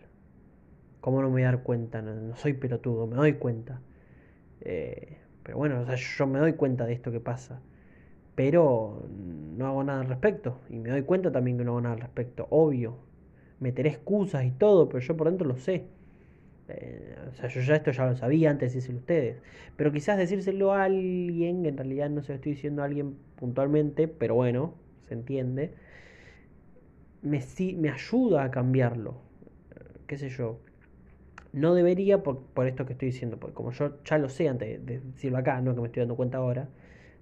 ¿Cómo 1.01 1.23
no 1.23 1.29
me 1.29 1.33
voy 1.33 1.43
a 1.43 1.47
dar 1.47 1.62
cuenta? 1.62 2.03
No, 2.03 2.14
no 2.14 2.37
soy 2.37 2.53
pelotudo, 2.55 3.07
me 3.07 3.17
doy 3.17 3.35
cuenta. 3.35 3.81
Eh, 4.61 5.19
pero 5.43 5.59
bueno, 5.59 5.81
o 5.83 5.87
sea, 5.87 5.97
yo 5.97 6.27
me 6.27 6.38
doy 6.38 6.55
cuenta 6.55 6.87
de 6.87 6.95
esto 6.95 7.12
que 7.12 7.21
pasa. 7.21 7.61
Pero 8.35 9.07
no 9.57 9.67
hago 9.67 9.85
nada 9.85 10.01
al 10.03 10.09
respecto. 10.09 10.61
Y 10.71 10.79
me 10.79 10.90
doy 10.90 11.03
cuenta 11.03 11.33
también 11.33 11.59
que 11.59 11.64
no 11.64 11.73
hago 11.73 11.81
nada 11.83 11.95
al 11.95 12.01
respecto. 12.01 12.47
Obvio. 12.51 12.97
Meteré 13.61 13.90
excusas 13.90 14.45
y 14.45 14.51
todo, 14.53 14.88
pero 14.88 15.01
yo 15.01 15.17
por 15.17 15.29
dentro 15.29 15.47
lo 15.49 15.57
sé. 15.57 15.87
Eh, 16.69 17.17
o 17.33 17.35
sea, 17.37 17.49
yo 17.49 17.61
ya 17.61 17.77
esto 17.77 17.90
ya 17.93 18.07
lo 18.07 18.17
sabía 18.17 18.51
antes 18.51 18.73
de 18.73 18.77
decírselo 18.77 18.99
a 18.99 19.01
ustedes. 19.01 19.37
Pero 19.77 19.93
quizás 19.93 20.19
decírselo 20.19 20.73
a 20.73 20.85
alguien, 20.85 21.67
en 21.67 21.77
realidad 21.77 22.11
no 22.11 22.23
se 22.23 22.33
lo 22.33 22.37
estoy 22.37 22.53
diciendo 22.53 22.83
a 22.83 22.87
alguien 22.87 23.17
puntualmente, 23.37 24.09
pero 24.09 24.35
bueno, 24.35 24.75
se 25.03 25.14
entiende. 25.14 25.73
Me, 27.23 27.40
me 27.77 27.90
ayuda 27.90 28.45
a 28.45 28.51
cambiarlo. 28.51 29.14
¿Qué 30.07 30.17
sé 30.17 30.29
yo? 30.31 30.59
No 31.55 31.77
debería 31.77 32.25
por, 32.25 32.43
esto 32.67 32.85
que 32.85 32.95
estoy 32.95 33.11
diciendo, 33.11 33.38
porque 33.38 33.55
como 33.55 33.71
yo 33.71 34.03
ya 34.05 34.19
lo 34.19 34.29
sé 34.29 34.49
antes 34.49 34.85
de 34.85 34.99
decirlo 34.99 35.38
acá, 35.38 35.61
no 35.61 35.73
que 35.77 35.81
me 35.81 35.87
estoy 35.87 36.01
dando 36.01 36.17
cuenta 36.17 36.38
ahora, 36.38 36.69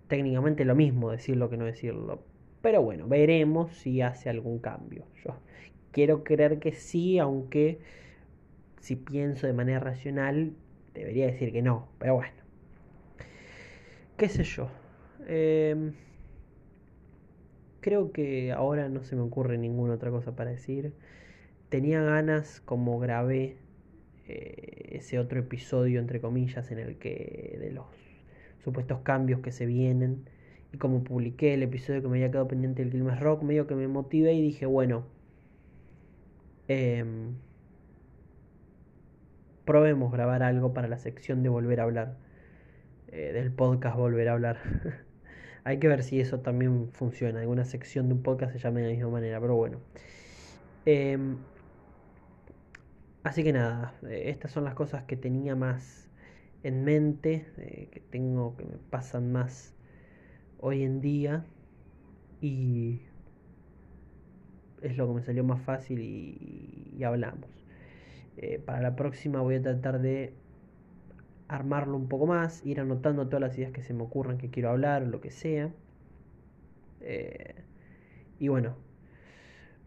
técnicamente 0.09 0.65
lo 0.65 0.75
mismo 0.75 1.11
decirlo 1.11 1.51
que 1.51 1.59
no 1.59 1.67
decirlo. 1.67 2.23
Pero 2.63 2.81
bueno, 2.81 3.07
veremos 3.07 3.73
si 3.77 4.01
hace 4.01 4.31
algún 4.31 4.59
cambio. 4.59 5.05
Yo 5.23 5.35
quiero 5.91 6.25
creer 6.25 6.61
que 6.61 6.73
sí, 6.73 7.19
aunque 7.19 7.81
si 8.81 8.97
pienso 8.97 9.47
de 9.47 9.53
manera 9.53 9.81
racional, 9.81 10.55
debería 10.95 11.27
decir 11.27 11.53
que 11.53 11.61
no. 11.61 11.89
Pero 11.99 12.15
bueno, 12.15 12.33
qué 14.17 14.31
sé 14.31 14.45
yo. 14.45 14.71
Em, 15.29 15.93
creo 17.81 18.13
que 18.13 18.51
ahora 18.53 18.89
no 18.89 19.03
se 19.03 19.15
me 19.15 19.21
ocurre 19.21 19.59
ninguna 19.59 19.93
otra 19.93 20.11
cosa 20.11 20.35
para 20.35 20.53
decir. 20.53 20.95
Tenía 21.69 22.01
ganas, 22.01 22.63
como 22.63 22.99
grabé 22.99 23.59
eh, 24.29 24.91
ese 24.93 25.19
otro 25.19 25.41
episodio, 25.41 26.01
entre 26.01 26.21
comillas, 26.21 26.71
en 26.71 26.79
el 26.79 26.97
que 26.97 27.57
de 27.61 27.73
los 27.73 27.87
supuestos 28.63 29.01
cambios 29.01 29.41
que 29.41 29.53
se 29.53 29.67
vienen. 29.67 30.29
Y 30.73 30.79
como 30.79 31.05
publiqué 31.05 31.55
el 31.55 31.63
episodio 31.63 32.03
que 32.03 32.09
me 32.09 32.19
había 32.19 32.31
quedado 32.31 32.49
pendiente 32.49 32.83
del 32.83 32.93
Quilmes 32.93 33.21
Rock, 33.21 33.43
medio 33.43 33.67
que 33.67 33.75
me 33.75 33.89
motivé 33.89 34.33
y 34.35 34.43
dije, 34.43 34.67
bueno, 34.67 35.05
em, 36.69 37.35
probemos 39.65 40.13
grabar 40.13 40.43
algo 40.43 40.73
para 40.73 40.89
la 40.89 40.99
sección 40.99 41.43
de 41.43 41.49
volver 41.49 41.81
a 41.81 41.85
hablar, 41.85 42.17
eh, 43.09 43.33
del 43.33 43.53
podcast 43.53 43.97
volver 43.97 44.29
a 44.29 44.33
hablar. 44.33 44.59
Hay 45.65 45.79
que 45.79 45.89
ver 45.89 46.03
si 46.03 46.21
eso 46.21 46.41
también 46.41 46.89
funciona. 46.93 47.41
Alguna 47.41 47.65
sección 47.65 48.09
de 48.09 48.15
un 48.15 48.23
podcast 48.23 48.53
se 48.53 48.59
llame 48.59 48.81
de 48.81 48.89
la 48.89 48.95
misma 48.95 49.11
manera, 49.11 49.41
pero 49.41 49.55
bueno. 49.55 49.79
Em, 50.87 51.37
Así 53.25 53.45
que 53.45 53.53
nada, 53.53 53.95
eh, 54.09 54.25
estas 54.27 54.51
son 54.51 54.65
las 54.65 54.75
cosas 54.75 55.05
que 55.05 55.17
tenía 55.17 55.55
más 55.55 56.09
en 56.65 56.85
mente, 56.85 57.47
eh, 57.57 57.89
que 57.93 58.01
tengo, 58.01 58.57
que 58.57 58.65
me 58.65 58.79
pasan 58.91 59.31
más 59.31 59.75
hoy 60.59 60.83
en 60.83 61.01
día 61.01 61.45
y 62.41 63.03
es 64.81 64.97
lo 64.97 65.07
que 65.07 65.15
me 65.15 65.23
salió 65.23 65.45
más 65.45 65.63
fácil 65.63 66.01
y, 66.01 67.03
hablamos. 67.05 67.51
Eh, 68.37 68.61
para 68.65 68.81
la 68.81 68.97
próxima 68.97 69.41
voy 69.41 69.57
a 69.57 69.63
tratar 69.63 70.01
de 70.01 70.35
armarlo 71.49 71.97
un 71.97 72.09
poco 72.09 72.27
más, 72.27 72.65
ir 72.65 72.81
anotando 72.81 73.27
todas 73.27 73.41
las 73.41 73.59
ideas 73.59 73.73
que 73.73 73.83
se 73.83 73.95
me 73.95 74.03
ocurran 74.03 74.39
que 74.39 74.51
quiero 74.51 74.71
hablar 74.71 75.03
lo 75.07 75.21
que 75.21 75.31
sea. 75.31 75.73
y 78.39 78.49
bueno, 78.49 78.77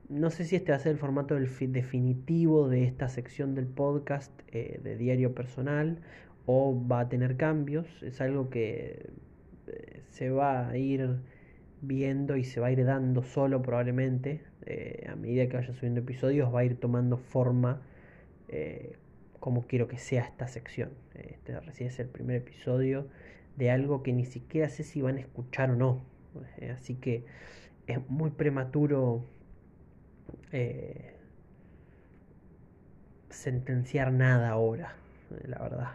no 0.09 0.29
sé 0.29 0.45
si 0.45 0.55
este 0.55 0.71
va 0.71 0.77
a 0.77 0.79
ser 0.79 0.91
el 0.91 0.97
formato 0.97 1.35
definitivo 1.35 2.69
de 2.69 2.83
esta 2.83 3.09
sección 3.09 3.55
del 3.55 3.65
podcast 3.65 4.31
eh, 4.51 4.79
de 4.83 4.97
diario 4.97 5.33
personal 5.33 5.99
o 6.45 6.79
va 6.87 7.01
a 7.01 7.09
tener 7.09 7.37
cambios. 7.37 7.87
Es 8.03 8.21
algo 8.21 8.49
que 8.49 9.09
eh, 9.67 10.01
se 10.09 10.29
va 10.29 10.69
a 10.69 10.77
ir 10.77 11.17
viendo 11.81 12.37
y 12.37 12.43
se 12.43 12.59
va 12.59 12.67
a 12.67 12.71
ir 12.71 12.85
dando 12.85 13.23
solo 13.23 13.61
probablemente. 13.61 14.43
Eh, 14.67 15.07
a 15.09 15.15
medida 15.15 15.47
que 15.47 15.57
vaya 15.57 15.73
subiendo 15.73 16.01
episodios 16.01 16.53
va 16.53 16.59
a 16.59 16.65
ir 16.65 16.79
tomando 16.79 17.17
forma 17.17 17.81
como 19.39 19.67
quiero 19.67 19.87
que 19.87 19.97
sea 19.97 20.23
esta 20.23 20.47
sección. 20.47 20.91
Este 21.13 21.59
recién 21.59 21.89
es 21.89 21.99
el 21.99 22.07
primer 22.07 22.37
episodio 22.37 23.07
de 23.57 23.69
algo 23.69 24.01
que 24.01 24.13
ni 24.13 24.23
siquiera 24.23 24.69
sé 24.69 24.83
si 24.83 25.01
van 25.01 25.17
a 25.17 25.19
escuchar 25.19 25.71
o 25.71 25.75
no. 25.75 26.05
así 26.73 26.95
que 26.95 27.25
es 27.87 27.99
muy 28.09 28.29
prematuro 28.29 29.25
eh, 30.55 31.11
sentenciar 33.29 34.13
nada 34.13 34.51
ahora, 34.51 34.95
la 35.45 35.59
verdad. 35.59 35.91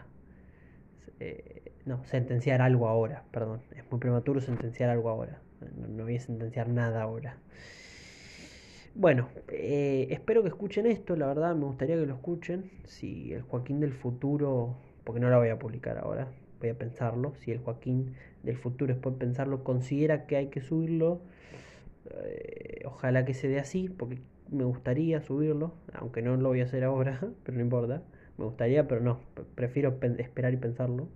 Eh, 1.19 1.71
no, 1.85 2.03
sentenciar 2.05 2.61
algo 2.61 2.87
ahora, 2.87 3.23
perdón. 3.31 3.61
Es 3.75 3.83
muy 3.89 3.99
prematuro 3.99 4.39
sentenciar 4.39 4.91
algo 4.91 5.09
ahora. 5.09 5.41
No, 5.89 6.03
voy 6.03 6.15
a 6.15 6.19
sentenciar 6.19 6.69
nada 6.69 7.01
ahora. 7.01 7.37
Bueno, 8.93 9.29
eh, 9.47 10.09
espero 10.11 10.43
que 10.43 10.49
escuchen 10.49 10.85
esto, 10.85 11.15
la 11.15 11.25
verdad 11.25 11.55
me 11.55 11.65
gustaría 11.65 11.95
que 11.95 12.05
lo 12.05 12.13
escuchen. 12.13 12.69
Si 12.85 13.33
el 13.33 13.41
Joaquín 13.41 13.79
del 13.79 13.93
futuro, 13.93 14.75
porque 15.03 15.19
no 15.19 15.31
la 15.31 15.39
voy 15.39 15.49
a 15.49 15.57
publicar 15.57 15.97
ahora, 15.97 16.27
voy 16.59 16.69
a 16.69 16.77
pensarlo. 16.77 17.33
Si 17.37 17.51
el 17.51 17.57
Joaquín 17.57 18.13
del 18.43 18.57
futuro, 18.57 18.93
después 18.93 19.15
de 19.15 19.25
pensarlo, 19.25 19.63
considera 19.63 20.27
que 20.27 20.35
hay 20.35 20.47
que 20.49 20.61
subirlo, 20.61 21.21
ojalá 22.85 23.25
que 23.25 23.33
se 23.33 23.47
dé 23.47 23.59
así, 23.59 23.89
porque 23.89 24.19
me 24.51 24.65
gustaría 24.65 25.21
subirlo, 25.21 25.73
aunque 25.93 26.21
no 26.21 26.35
lo 26.35 26.49
voy 26.49 26.61
a 26.61 26.65
hacer 26.65 26.83
ahora, 26.83 27.19
pero 27.43 27.57
no 27.57 27.63
importa. 27.63 28.03
Me 28.37 28.45
gustaría, 28.45 28.87
pero 28.87 29.01
no, 29.01 29.19
prefiero 29.55 29.97
esperar 30.17 30.53
y 30.53 30.57
pensarlo. 30.57 31.07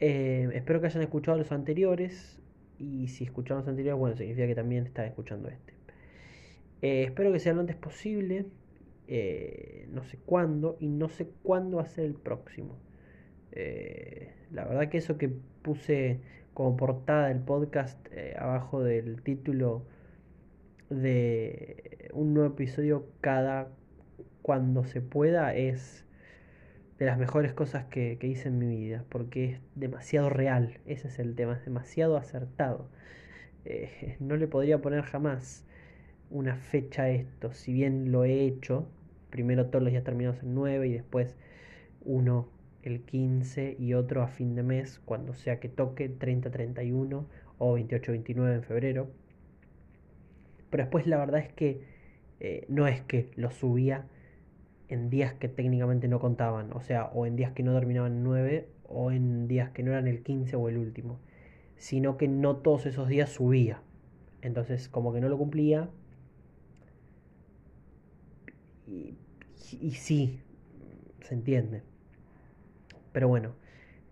Eh, 0.00 0.48
espero 0.54 0.80
que 0.80 0.86
hayan 0.86 1.02
escuchado 1.02 1.38
los 1.38 1.52
anteriores. 1.52 2.38
Y 2.78 3.08
si 3.08 3.24
escucharon 3.24 3.62
los 3.62 3.68
anteriores, 3.68 3.98
bueno, 3.98 4.16
significa 4.16 4.46
que 4.46 4.54
también 4.54 4.86
están 4.86 5.06
escuchando 5.06 5.48
este. 5.48 5.74
Eh, 6.82 7.04
espero 7.04 7.32
que 7.32 7.38
sea 7.38 7.52
lo 7.52 7.60
antes 7.60 7.76
posible. 7.76 8.46
Eh, 9.08 9.88
no 9.92 10.04
sé 10.04 10.18
cuándo. 10.24 10.76
Y 10.80 10.88
no 10.88 11.08
sé 11.08 11.28
cuándo 11.42 11.78
va 11.78 11.84
a 11.84 11.86
ser 11.86 12.04
el 12.04 12.14
próximo. 12.14 12.76
la 14.50 14.64
verdad 14.66 14.88
que 14.88 14.98
eso 14.98 15.16
que 15.18 15.30
puse 15.62 16.20
como 16.54 16.76
portada 16.76 17.28
del 17.28 17.40
podcast 17.40 17.98
abajo 18.36 18.82
del 18.82 19.22
título 19.22 19.84
de 20.92 22.10
un 22.12 22.34
nuevo 22.34 22.54
episodio 22.54 23.06
cada 23.20 23.68
cuando 24.42 24.84
se 24.84 25.00
pueda 25.00 25.54
es 25.54 26.04
de 26.98 27.06
las 27.06 27.18
mejores 27.18 27.52
cosas 27.52 27.86
que, 27.86 28.18
hice 28.22 28.48
en 28.48 28.58
mi 28.58 28.66
vida, 28.66 29.04
porque 29.08 29.44
es 29.44 29.60
demasiado 29.74 30.28
real, 30.28 30.78
ese 30.86 31.08
es 31.08 31.18
el 31.18 31.34
tema, 31.34 31.54
es 31.54 31.64
demasiado 31.64 32.16
acertado. 32.16 32.88
Eh, 33.64 34.16
no 34.20 34.36
le 34.36 34.46
podría 34.46 34.80
poner 34.80 35.02
jamás 35.02 35.64
una 36.30 36.56
fecha 36.56 37.04
a 37.04 37.10
esto, 37.10 37.52
si 37.52 37.72
bien 37.72 38.12
lo 38.12 38.24
he 38.24 38.44
hecho, 38.44 38.88
primero 39.30 39.66
todos 39.66 39.82
los 39.82 39.92
días 39.92 40.04
terminados 40.04 40.42
en 40.42 40.54
9 40.54 40.88
y 40.88 40.92
después 40.92 41.36
uno 42.04 42.48
el 42.82 43.00
15 43.02 43.76
y 43.78 43.94
otro 43.94 44.22
a 44.22 44.28
fin 44.28 44.54
de 44.54 44.62
mes, 44.62 45.00
cuando 45.04 45.34
sea 45.34 45.60
que 45.60 45.68
toque 45.68 46.08
30-31 46.08 47.24
o 47.58 47.78
28-29 47.78 48.54
en 48.54 48.62
febrero. 48.62 49.10
Pero 50.72 50.84
después 50.84 51.06
la 51.06 51.18
verdad 51.18 51.40
es 51.40 51.52
que 51.52 51.82
eh, 52.40 52.64
no 52.68 52.86
es 52.86 53.02
que 53.02 53.30
lo 53.36 53.50
subía 53.50 54.06
en 54.88 55.10
días 55.10 55.34
que 55.34 55.46
técnicamente 55.48 56.08
no 56.08 56.18
contaban, 56.18 56.72
o 56.72 56.80
sea, 56.80 57.04
o 57.12 57.26
en 57.26 57.36
días 57.36 57.52
que 57.52 57.62
no 57.62 57.74
terminaban 57.74 58.12
en 58.12 58.24
9 58.24 58.68
o 58.88 59.12
en 59.12 59.48
días 59.48 59.68
que 59.72 59.82
no 59.82 59.90
eran 59.90 60.08
el 60.08 60.22
15 60.22 60.56
o 60.56 60.70
el 60.70 60.78
último, 60.78 61.18
sino 61.76 62.16
que 62.16 62.26
no 62.26 62.56
todos 62.56 62.86
esos 62.86 63.06
días 63.08 63.28
subía. 63.28 63.82
Entonces, 64.40 64.88
como 64.88 65.12
que 65.12 65.20
no 65.20 65.28
lo 65.28 65.36
cumplía. 65.36 65.90
Y, 68.86 69.14
sí, 69.92 70.40
se 71.20 71.34
entiende. 71.34 71.82
Pero 73.12 73.28
bueno, 73.28 73.52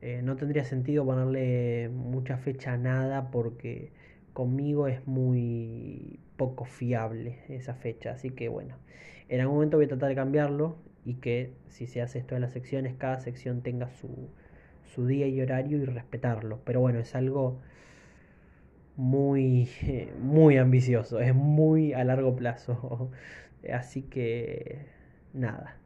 eh, 0.03 0.21
no 0.23 0.37
tendría 0.37 0.65
sentido 0.65 1.07
ponerle 1.07 1.89
mucha 1.89 2.37
fecha 2.37 2.75
a 2.75 2.77
nada 2.77 3.31
porque 3.31 3.93
conmigo 4.35 4.89
es 4.89 5.07
muy 5.07 6.21
poco 6.41 6.65
fiable 6.65 7.41
esa 7.51 7.75
fecha. 7.75 8.13
Así 8.13 8.31
que 8.31 8.49
bueno, 8.49 8.77
en 9.29 9.43
algún 9.43 9.57
momento 9.57 9.77
voy 9.77 9.85
a 9.85 9.89
tratar 9.89 10.09
de 10.09 10.15
cambiarlo 10.15 10.79
y 11.05 11.17
que 11.17 11.53
si 11.69 11.87
se 11.87 12.01
hace 12.01 12.19
esto 12.21 12.35
en 12.35 12.41
las 12.41 12.53
secciones, 12.53 12.95
cada 12.97 13.21
sección 13.21 13.61
tenga 13.61 13.91
su, 13.91 14.31
su 14.95 15.07
día 15.07 15.27
y 15.27 15.39
horario 15.43 15.77
y 15.77 15.85
respetarlo. 15.85 16.61
Pero 16.65 16.81
bueno, 16.81 16.99
es 16.99 17.15
algo 17.15 17.61
muy, 18.97 19.69
muy 20.23 20.57
ambicioso, 20.57 21.21
es 21.21 21.35
muy 21.35 21.93
a 21.93 22.05
largo 22.05 22.35
plazo. 22.35 23.11
Así 23.71 24.01
que 24.01 24.87
nada. 25.35 25.77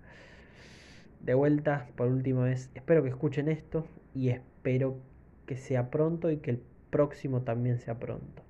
De 1.21 1.35
vuelta, 1.35 1.89
por 1.97 2.07
última 2.07 2.45
vez, 2.45 2.71
espero 2.77 3.03
que 3.03 3.09
escuchen 3.09 3.49
esto 3.49 3.89
y 4.15 4.29
espero 4.29 4.99
que 5.47 5.57
sea 5.57 5.91
pronto 5.91 6.31
y 6.31 6.37
que 6.37 6.53
el 6.53 6.63
próximo 6.91 7.43
también 7.43 7.81
sea 7.81 7.99
pronto 7.99 8.44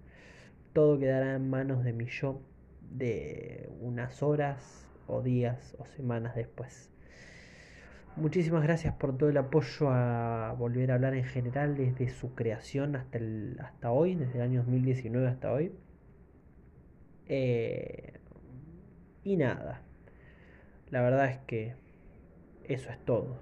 todo 0.75 0.99
quedará 0.99 1.37
en 1.37 1.49
manos 1.49 1.85
de 1.85 1.95
mi 1.95 2.07
yo 2.07 2.43
de 2.83 3.71
unas 3.81 4.23
horas 4.23 4.87
o 5.07 5.23
días 5.23 5.75
o 5.79 5.87
semanas 5.87 6.35
después. 6.35 6.91
Muchísimas 8.17 8.63
gracias 8.63 8.95
por 8.95 9.17
todo 9.17 9.29
el 9.31 9.37
apoyo 9.37 9.89
a 9.91 10.55
volver 10.59 10.91
a 10.91 10.95
hablar 10.95 11.15
en 11.15 11.25
general 11.25 11.77
desde 11.77 12.09
su 12.11 12.35
creación 12.35 12.95
hasta, 12.97 13.19
el, 13.19 13.57
hasta 13.61 13.91
hoy, 13.91 14.15
desde 14.15 14.35
el 14.35 14.43
año 14.43 14.61
2019 14.61 15.27
hasta 15.27 15.53
hoy. 15.53 15.73
Eh, 17.27 18.21
y 19.25 19.37
nada, 19.37 19.83
la 20.91 21.01
verdad 21.01 21.31
es 21.31 21.39
que 21.39 21.75
eso 22.65 22.91
es 22.91 22.99
todo. 23.05 23.39